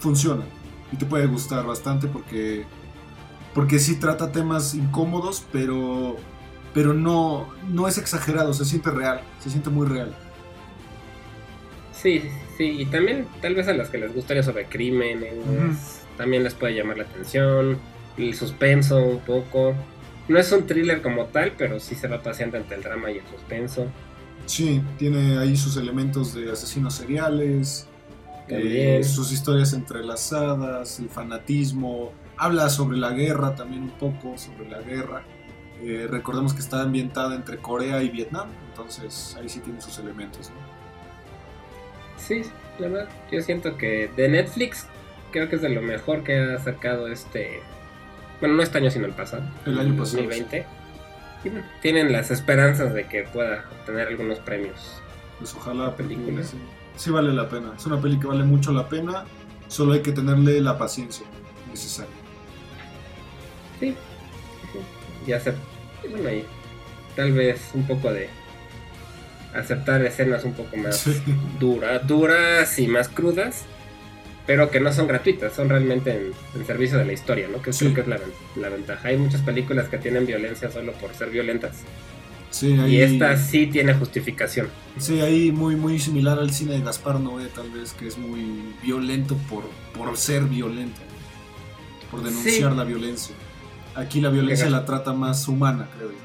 funciona. 0.00 0.44
Y 0.92 0.96
te 0.96 1.06
puede 1.06 1.26
gustar 1.26 1.66
bastante 1.66 2.08
porque, 2.08 2.64
porque 3.54 3.78
sí 3.78 3.96
trata 3.96 4.32
temas 4.32 4.74
incómodos, 4.74 5.44
pero, 5.52 6.16
pero 6.74 6.94
no, 6.94 7.48
no 7.68 7.88
es 7.88 7.98
exagerado, 7.98 8.52
se 8.54 8.64
siente 8.64 8.90
real, 8.90 9.20
se 9.40 9.50
siente 9.50 9.70
muy 9.70 9.86
real. 9.86 10.14
Sí, 11.92 12.22
sí, 12.56 12.64
y 12.64 12.86
también 12.86 13.26
tal 13.42 13.54
vez 13.54 13.68
a 13.68 13.72
las 13.72 13.88
que 13.88 13.98
les 13.98 14.14
gustaría 14.14 14.42
sobre 14.42 14.66
crímenes, 14.66 15.34
también 16.16 16.44
les 16.44 16.54
puede 16.54 16.74
llamar 16.74 16.98
la 16.98 17.04
atención, 17.04 17.78
el 18.16 18.34
suspenso 18.34 18.98
un 19.02 19.20
poco. 19.20 19.74
No 20.28 20.38
es 20.38 20.52
un 20.52 20.66
thriller 20.66 21.02
como 21.02 21.26
tal, 21.26 21.52
pero 21.56 21.80
sí 21.80 21.94
se 21.94 22.06
va 22.06 22.22
paseando 22.22 22.56
entre 22.56 22.76
el 22.76 22.82
drama 22.82 23.10
y 23.10 23.18
el 23.18 23.26
suspenso. 23.26 23.86
Sí, 24.48 24.82
tiene 24.96 25.36
ahí 25.38 25.56
sus 25.58 25.76
elementos 25.76 26.32
de 26.34 26.50
asesinos 26.50 26.94
seriales, 26.94 27.86
eh, 28.48 29.04
sus 29.04 29.30
historias 29.30 29.74
entrelazadas, 29.74 30.98
el 31.00 31.10
fanatismo, 31.10 32.12
habla 32.38 32.70
sobre 32.70 32.96
la 32.96 33.10
guerra 33.10 33.54
también 33.54 33.82
un 33.82 33.90
poco, 33.90 34.38
sobre 34.38 34.70
la 34.70 34.80
guerra. 34.80 35.22
Eh, 35.82 36.06
recordemos 36.10 36.54
que 36.54 36.60
está 36.60 36.80
ambientada 36.80 37.34
entre 37.34 37.58
Corea 37.58 38.02
y 38.02 38.08
Vietnam, 38.08 38.48
entonces 38.70 39.36
ahí 39.38 39.50
sí 39.50 39.60
tiene 39.60 39.82
sus 39.82 39.98
elementos. 39.98 40.48
¿no? 40.48 40.56
Sí, 42.16 42.40
la 42.78 42.88
verdad, 42.88 43.08
yo 43.30 43.42
siento 43.42 43.76
que 43.76 44.10
de 44.16 44.30
Netflix 44.30 44.86
creo 45.30 45.50
que 45.50 45.56
es 45.56 45.62
de 45.62 45.68
lo 45.68 45.82
mejor 45.82 46.24
que 46.24 46.38
ha 46.38 46.58
sacado 46.58 47.08
este... 47.08 47.60
Bueno, 48.40 48.54
no 48.54 48.62
este 48.62 48.78
año, 48.78 48.90
sino 48.90 49.04
el 49.04 49.12
pasado. 49.12 49.42
El 49.66 49.78
año 49.78 49.94
pasado, 49.94 50.22
2020. 50.22 50.56
Y 50.56 50.60
bueno, 50.60 50.77
tienen 51.82 52.12
las 52.12 52.30
esperanzas 52.30 52.94
de 52.94 53.06
que 53.06 53.24
pueda 53.24 53.64
obtener 53.80 54.08
algunos 54.08 54.38
premios. 54.40 55.02
Pues 55.38 55.54
ojalá 55.54 55.94
Película. 55.94 56.42
Sí, 56.42 56.58
sí 56.96 57.10
vale 57.10 57.32
la 57.32 57.48
pena, 57.48 57.72
es 57.76 57.86
una 57.86 58.00
peli 58.00 58.18
que 58.18 58.26
vale 58.26 58.44
mucho 58.44 58.72
la 58.72 58.88
pena 58.88 59.24
Solo 59.68 59.92
hay 59.92 60.00
que 60.00 60.12
tenerle 60.12 60.60
la 60.60 60.78
paciencia 60.78 61.26
necesaria. 61.70 62.10
Sí. 63.78 63.94
Y 65.26 65.32
hacer, 65.32 65.54
bueno, 66.10 66.30
y 66.30 66.44
tal 67.14 67.32
vez 67.32 67.60
un 67.74 67.86
poco 67.86 68.10
de 68.10 68.30
aceptar 69.54 70.02
escenas 70.02 70.44
un 70.44 70.54
poco 70.54 70.76
más 70.76 71.06
duras, 71.60 72.06
duras 72.06 72.78
y 72.78 72.88
más 72.88 73.08
crudas, 73.08 73.64
pero 74.48 74.70
que 74.70 74.80
no 74.80 74.90
son 74.94 75.06
gratuitas, 75.06 75.52
son 75.52 75.68
realmente 75.68 76.32
en, 76.54 76.66
servicio 76.66 76.96
de 76.96 77.04
la 77.04 77.12
historia, 77.12 77.48
¿no? 77.52 77.60
Que 77.60 77.70
creo 77.70 77.92
que 77.92 78.00
es 78.00 78.06
la, 78.56 78.68
ventaja. 78.70 79.08
Hay 79.08 79.18
muchas 79.18 79.42
películas 79.42 79.90
que 79.90 79.98
tienen 79.98 80.24
violencia 80.24 80.70
solo 80.70 80.92
por 80.94 81.12
ser 81.12 81.28
violentas. 81.28 81.82
Y 82.62 83.02
esta 83.02 83.36
sí 83.36 83.66
tiene 83.66 83.92
justificación. 83.92 84.68
Sí, 84.96 85.20
ahí 85.20 85.52
muy, 85.52 85.76
muy 85.76 85.98
similar 85.98 86.38
al 86.38 86.50
cine 86.50 86.72
de 86.72 86.80
Gaspar 86.80 87.20
Noé, 87.20 87.48
tal 87.54 87.70
vez, 87.70 87.92
que 87.92 88.06
es 88.06 88.16
muy 88.16 88.74
violento 88.82 89.36
por, 89.50 89.64
por 89.92 90.16
ser 90.16 90.44
violento, 90.44 90.98
por 92.10 92.22
denunciar 92.22 92.72
la 92.72 92.84
violencia. 92.84 93.34
Aquí 93.96 94.22
la 94.22 94.30
violencia 94.30 94.70
la 94.70 94.86
trata 94.86 95.12
más 95.12 95.46
humana, 95.46 95.90
creo 95.94 96.10
yo. 96.10 96.16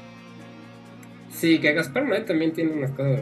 Sí, 1.30 1.58
que 1.58 1.74
Gaspar 1.74 2.06
Noé 2.06 2.22
también 2.22 2.54
tiene 2.54 2.72
unas 2.72 2.92
cosas 2.92 3.20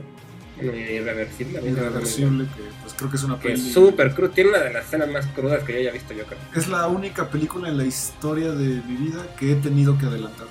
irreversible. 0.61 1.61
Irreversible, 1.65 2.45
que 2.45 2.63
pues 2.83 2.95
creo 2.95 3.11
que 3.11 3.17
es 3.17 3.25
una 3.25 3.39
película. 3.39 3.67
Que 3.67 3.73
súper 3.73 4.15
cruda, 4.15 4.31
tiene 4.31 4.51
una 4.51 4.59
de 4.61 4.73
las 4.73 4.87
escenas 4.87 5.11
más 5.11 5.27
crudas 5.27 5.65
que 5.65 5.73
yo 5.73 5.79
haya 5.81 5.93
visto, 5.93 6.13
yo 6.15 6.25
creo. 6.25 6.39
Es 6.55 6.69
la 6.69 6.87
única 6.89 7.29
película 7.29 7.69
en 7.69 7.79
la 7.79 7.85
historia 7.85 8.53
de 8.53 8.83
mi 8.83 8.97
vida 8.97 9.27
que 9.39 9.53
he 9.53 9.55
tenido 9.57 9.99
que 9.99 10.07
adelantar. 10.07 10.47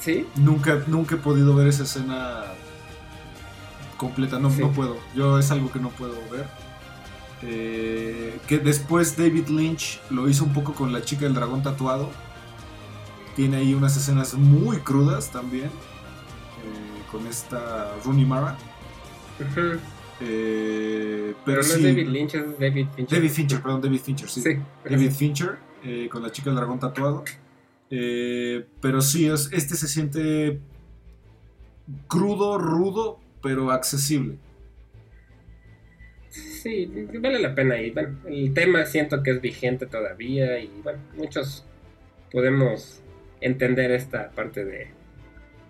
¿Sí? 0.00 0.26
Nunca, 0.36 0.82
nunca 0.86 1.16
he 1.16 1.18
podido 1.18 1.54
ver 1.54 1.66
esa 1.68 1.84
escena 1.84 2.44
completa, 3.96 4.38
no, 4.38 4.50
no 4.50 4.72
puedo. 4.72 4.98
Yo 5.14 5.38
es 5.38 5.50
algo 5.50 5.72
que 5.72 5.80
no 5.80 5.90
puedo 5.90 6.14
ver. 6.30 6.46
Eh, 7.42 8.38
que 8.46 8.58
después 8.58 9.16
David 9.16 9.48
Lynch 9.48 10.00
lo 10.10 10.28
hizo 10.28 10.44
un 10.44 10.52
poco 10.52 10.74
con 10.74 10.92
la 10.92 11.02
chica 11.02 11.24
del 11.24 11.34
dragón 11.34 11.62
tatuado. 11.62 12.10
Tiene 13.34 13.58
ahí 13.58 13.74
unas 13.74 13.96
escenas 13.96 14.34
muy 14.34 14.78
crudas 14.78 15.30
también 15.30 15.70
con 17.10 17.26
esta 17.26 17.92
Rooney 18.04 18.24
Mara. 18.24 18.56
Eh, 20.20 21.34
pero, 21.44 21.56
no 21.56 21.62
es 21.62 21.82
David 21.82 22.08
Lynch, 22.08 22.34
es 22.34 22.58
David 22.58 22.86
Fincher. 22.94 23.18
David 23.18 23.30
Fincher, 23.30 23.62
perdón, 23.62 23.82
David 23.82 24.00
Fincher, 24.00 24.28
sí. 24.28 24.42
David 24.88 25.10
Fincher, 25.10 25.56
eh, 25.84 26.08
con 26.10 26.22
la 26.22 26.30
chica 26.30 26.50
del 26.50 26.56
dragón 26.56 26.80
tatuado. 26.80 27.24
Eh, 27.90 28.64
pero 28.80 29.00
sí, 29.00 29.28
es, 29.28 29.50
este 29.52 29.76
se 29.76 29.88
siente 29.88 30.58
crudo, 32.08 32.58
rudo, 32.58 33.20
pero 33.42 33.70
accesible. 33.70 34.38
Sí, 36.30 36.90
vale 37.20 37.38
la 37.38 37.54
pena. 37.54 37.80
Y 37.80 37.90
bueno, 37.90 38.18
el 38.26 38.52
tema 38.54 38.84
siento 38.86 39.22
que 39.22 39.30
es 39.30 39.40
vigente 39.40 39.86
todavía. 39.86 40.58
Y 40.58 40.70
bueno, 40.82 40.98
muchos 41.16 41.64
podemos 42.32 43.02
entender 43.40 43.92
esta 43.92 44.30
parte 44.30 44.64
de, 44.64 44.88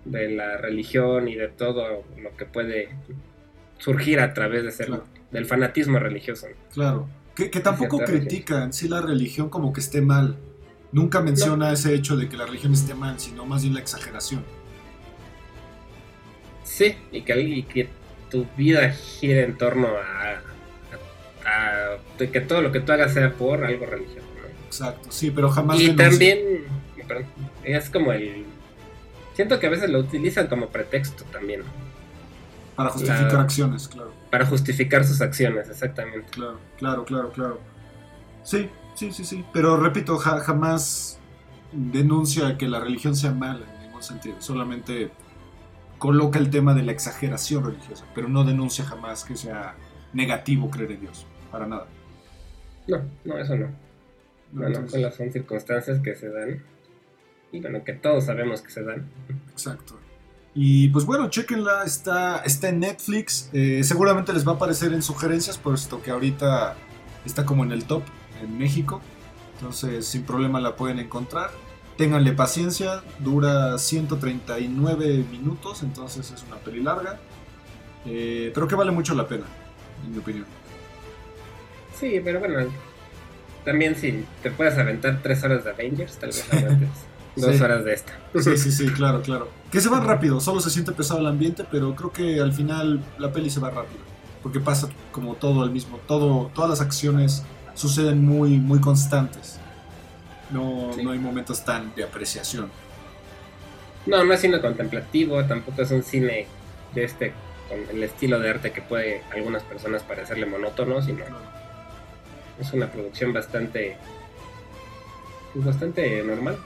de 0.05 0.31
la 0.31 0.57
religión 0.57 1.29
y 1.29 1.35
de 1.35 1.49
todo 1.49 2.05
lo 2.17 2.37
que 2.37 2.47
puede 2.47 2.89
surgir 3.79 4.21
a 4.21 4.35
través 4.35 4.65
de 4.65 4.73
ser, 4.73 4.91
del 5.31 5.47
fanatismo 5.47 5.99
religioso. 5.99 6.47
Claro, 6.73 7.09
que, 7.35 7.49
tampoco 7.49 7.99
critica 7.99 8.65
en 8.65 8.73
sí 8.73 8.89
la 8.89 9.01
religión 9.01 9.49
como 9.49 9.73
que 9.73 9.81
esté 9.81 10.01
mal. 10.01 10.37
Nunca 10.93 11.21
menciona 11.21 11.73
ese 11.73 11.95
hecho 11.95 12.17
de 12.17 12.29
que 12.29 12.37
la 12.37 12.47
religión 12.47 12.73
esté 12.73 12.95
mal, 12.95 13.19
sino 13.21 13.45
más 13.45 13.63
bien 13.63 13.75
la 13.75 13.81
exageración. 13.81 14.45
Sí, 16.65 16.97
y 17.13 17.23
que, 17.23 17.67
que 17.67 17.89
tu 18.31 18.47
vida 18.57 18.91
gire 18.91 19.45
en 19.45 19.59
torno 19.59 19.89
a, 19.89 20.41
que 22.19 22.41
todo 22.41 22.63
lo 22.63 22.73
que 22.73 22.81
tú 22.81 22.93
hagas 22.93 23.13
sea 23.13 23.33
por 23.33 23.65
algo 23.65 23.87
religioso. 23.87 24.27
Exacto, 24.67 25.11
sí, 25.11 25.31
pero 25.31 25.51
jamás... 25.51 25.81
Y 25.81 25.93
también, 25.95 26.65
es 27.63 27.91
como 27.91 28.13
el 28.13 28.45
Siento 29.37 29.61
que 29.61 29.67
a 29.67 29.71
veces 29.71 29.91
lo 29.91 29.99
utilizan 29.99 30.47
como 30.47 30.69
pretexto 30.69 31.25
también. 31.25 31.61
Para 32.77 32.91
justificar 32.91 33.37
acciones, 33.37 33.89
claro. 33.89 34.13
Para 34.31 34.47
justificar 34.47 35.05
sus 35.05 35.21
acciones, 35.23 35.69
exactamente. 35.69 36.27
Claro, 36.31 36.59
claro, 36.77 37.05
claro, 37.05 37.33
claro. 37.33 37.61
Sí, 38.43 38.69
sí, 38.95 39.13
sí, 39.13 39.25
sí. 39.25 39.45
Pero 39.53 39.79
repito, 39.79 40.19
jamás 40.19 41.19
denuncia 41.73 42.57
que 42.59 42.69
la 42.69 42.81
religión 42.81 43.17
sea 43.17 43.33
mala 43.33 43.67
en 43.75 43.83
ningún 43.87 44.03
sentido. 44.03 44.37
Solamente 44.41 45.11
coloca 45.99 46.39
el 46.39 46.51
tema 46.51 46.75
de 46.75 46.83
la 46.83 46.93
exageración 46.93 47.65
religiosa, 47.65 48.05
pero 48.15 48.29
no 48.29 48.45
denuncia 48.45 48.85
jamás 48.85 49.25
que 49.25 49.37
sea 49.37 49.75
negativo 50.13 50.71
creer 50.71 50.93
en 50.93 51.01
Dios. 51.01 51.27
Para 51.51 51.67
nada. 51.67 51.87
No, 52.87 53.01
no, 53.25 53.39
eso 53.39 53.57
no. 53.57 53.69
No, 54.53 54.69
no, 54.69 54.89
son 54.89 55.03
las 55.03 55.17
circunstancias 55.17 55.99
que 56.01 56.15
se 56.15 56.29
dan 56.29 56.63
y 57.53 57.61
bueno, 57.61 57.83
que 57.85 57.95
todos 57.95 58.25
sabemos 58.25 58.61
que 58.61 58.71
se 58.71 58.83
dan. 58.83 59.09
Exacto. 59.51 59.99
Y 60.59 60.89
pues 60.89 61.05
bueno, 61.05 61.29
chequenla, 61.29 61.85
está, 61.85 62.39
está 62.39 62.71
en 62.71 62.81
Netflix. 62.81 63.51
Eh, 63.53 63.83
seguramente 63.85 64.33
les 64.33 64.49
va 64.49 64.53
a 64.53 64.55
aparecer 64.55 64.95
en 64.95 65.03
sugerencias, 65.03 65.59
puesto 65.59 66.03
que 66.03 66.11
ahorita 66.11 66.75
está 67.27 67.45
como 67.45 67.63
en 67.63 67.73
el 67.73 67.85
top 67.85 68.03
en 68.43 68.57
México. 68.57 69.03
Entonces, 69.55 70.07
sin 70.07 70.23
problema 70.23 70.59
la 70.59 70.75
pueden 70.75 70.99
encontrar. 70.99 71.51
Ténganle 71.99 72.33
paciencia, 72.33 73.03
dura 73.19 73.77
139 73.77 75.27
minutos, 75.31 75.83
entonces 75.83 76.31
es 76.31 76.43
una 76.45 76.57
peli 76.57 76.83
larga. 76.83 77.21
Eh, 78.07 78.51
pero 78.55 78.67
que 78.67 78.77
vale 78.77 78.93
mucho 78.93 79.15
la 79.15 79.29
pena, 79.29 79.45
en 80.07 80.13
mi 80.13 80.19
opinión. 80.19 80.47
Sí, 82.01 82.19
pero 82.25 82.41
bueno, 82.41 82.61
también 83.63 83.95
si 83.95 84.25
te 84.43 84.51
puedes 84.51 84.79
aventar 84.79 85.21
tres 85.23 85.45
horas 85.45 85.65
de 85.65 85.71
Avengers, 85.71 86.17
tal 86.17 86.31
vez 86.31 86.51
antes. 86.51 86.89
Dos 87.37 87.61
horas 87.61 87.85
de 87.85 87.93
esta. 87.93 88.13
Sí, 88.41 88.57
sí, 88.57 88.73
sí, 88.73 88.87
claro, 88.87 89.21
claro. 89.21 89.49
Que 89.71 89.81
se 89.81 89.89
va 89.89 90.01
rápido, 90.01 90.41
solo 90.41 90.61
se 90.61 90.71
siente 90.71 90.93
pesado 90.93 91.21
el 91.21 91.27
ambiente, 91.27 91.65
pero 91.71 91.95
creo 91.95 92.13
que 92.13 92.41
al 92.41 92.53
final 92.53 93.01
la 93.19 93.33
peli 93.33 93.51
se 93.51 93.61
va 93.61 93.71
rápido. 93.71 94.01
Porque 94.43 94.59
pasa 94.61 94.89
como 95.13 95.35
todo 95.35 95.63
al 95.63 95.71
mismo, 95.71 95.99
todo, 96.07 96.51
todas 96.55 96.71
las 96.71 96.81
acciones 96.81 97.43
suceden 97.75 98.25
muy, 98.25 98.59
muy 98.59 98.81
constantes. 98.81 99.59
No, 100.51 100.97
no 101.03 101.11
hay 101.11 101.19
momentos 101.19 101.65
tan 101.65 101.95
de 101.95 102.05
apreciación. 102.05 102.71
No, 104.07 104.25
no 104.25 104.33
es 104.33 104.41
cine 104.41 104.61
contemplativo, 104.61 105.45
tampoco 105.45 105.83
es 105.83 105.91
un 105.91 106.03
cine 106.03 106.47
de 106.95 107.05
este, 107.05 107.33
con 107.69 107.79
el 107.97 108.03
estilo 108.03 108.39
de 108.39 108.51
arte 108.51 108.73
que 108.73 108.81
puede 108.81 109.23
a 109.31 109.35
algunas 109.35 109.63
personas 109.65 110.03
parecerle 110.05 110.47
monótono, 110.47 111.03
sino 111.03 111.25
es 112.61 112.73
una 112.73 112.91
producción 112.91 113.33
bastante 113.33 113.97
bastante 115.65 116.23
normal. 116.23 116.59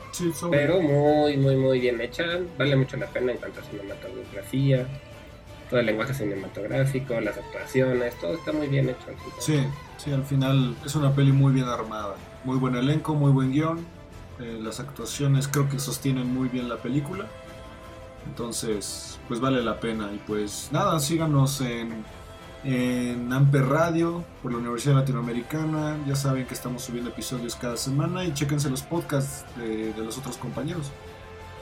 pero 0.51 0.81
muy, 0.81 1.37
muy, 1.37 1.57
muy 1.57 1.81
bien 1.81 2.01
hecha. 2.01 2.25
Vale 2.59 2.77
mucho 2.77 2.97
la 2.97 3.07
pena 3.07 3.33
en 3.33 3.39
cuanto 3.39 3.61
a 3.61 3.65
cinematografía, 3.65 4.87
todo 5.69 5.81
el 5.81 5.87
lenguaje 5.87 6.15
cinematográfico, 6.15 7.21
las 7.21 7.37
actuaciones, 7.37 8.15
todo 8.21 8.35
está 8.35 8.53
muy 8.53 8.67
bien 8.67 8.89
hecho. 8.89 9.07
Sí, 9.39 9.61
sí, 9.97 10.13
al 10.13 10.25
final 10.25 10.75
es 10.85 10.95
una 10.95 11.15
peli 11.15 11.33
muy 11.33 11.53
bien 11.53 11.67
armada. 11.67 12.17
Muy 12.45 12.59
buen 12.59 12.75
elenco, 12.75 13.15
muy 13.15 13.33
buen 13.33 13.53
guion. 13.53 13.79
Eh, 14.41 14.59
las 14.61 14.81
actuaciones 14.81 15.49
creo 15.49 15.69
que 15.69 15.79
sostienen 15.79 16.33
muy 16.33 16.49
bien 16.49 16.69
la 16.69 16.77
película. 16.77 17.27
Entonces, 18.27 19.19
pues 19.29 19.41
vale 19.41 19.63
la 19.63 19.79
pena. 19.79 20.11
Y 20.13 20.19
pues 20.27 20.69
nada, 20.73 20.99
síganos 21.01 21.61
en 21.61 22.05
en 22.65 23.33
Amper 23.33 23.67
Radio 23.67 24.25
por 24.43 24.53
la 24.53 24.59
Universidad 24.59 24.97
Latinoamericana. 24.97 25.97
Ya 26.07 26.15
saben 26.15 26.47
que 26.47 26.55
estamos 26.55 26.83
subiendo 26.83 27.11
episodios 27.11 27.57
cada 27.57 27.77
semana 27.77 28.25
y 28.25 28.35
chequense 28.35 28.69
los 28.69 28.83
podcasts 28.83 29.45
de, 29.57 29.95
los 29.97 30.19
otros 30.19 30.37
compañeros. 30.37 30.91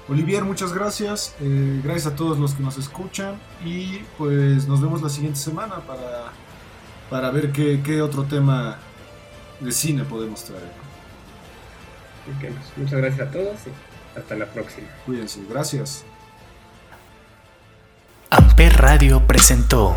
Olivier, 0.09 0.45
muchas 0.45 0.73
gracias. 0.73 1.35
Eh, 1.41 1.81
gracias 1.85 2.13
a 2.13 2.17
todos 2.17 2.39
los 2.39 2.55
que 2.55 2.63
nos 2.63 2.79
escuchan 2.79 3.39
y 3.65 3.99
pues 4.17 4.67
nos 4.67 4.81
vemos 4.81 5.03
la 5.03 5.09
siguiente 5.09 5.39
semana 5.39 5.77
para, 5.87 6.33
para 7.11 7.31
ver 7.31 7.53
qué, 7.53 8.03
otro 8.03 8.25
tema 8.25 8.79
de 9.61 9.73
cine 9.73 10.05
podemos 10.05 10.45
traer. 10.45 10.73
Pues, 12.41 12.53
muchas 12.77 12.99
gracias 12.99 13.29
a 13.29 13.31
todos 13.31 13.57
y 13.67 14.19
hasta 14.19 14.35
la 14.35 14.47
próxima. 14.47 14.89
Cuídense, 15.07 15.41
gracias. 15.49 16.05
Amper 18.31 18.77
Radio 18.77 19.27
presentó 19.27 19.97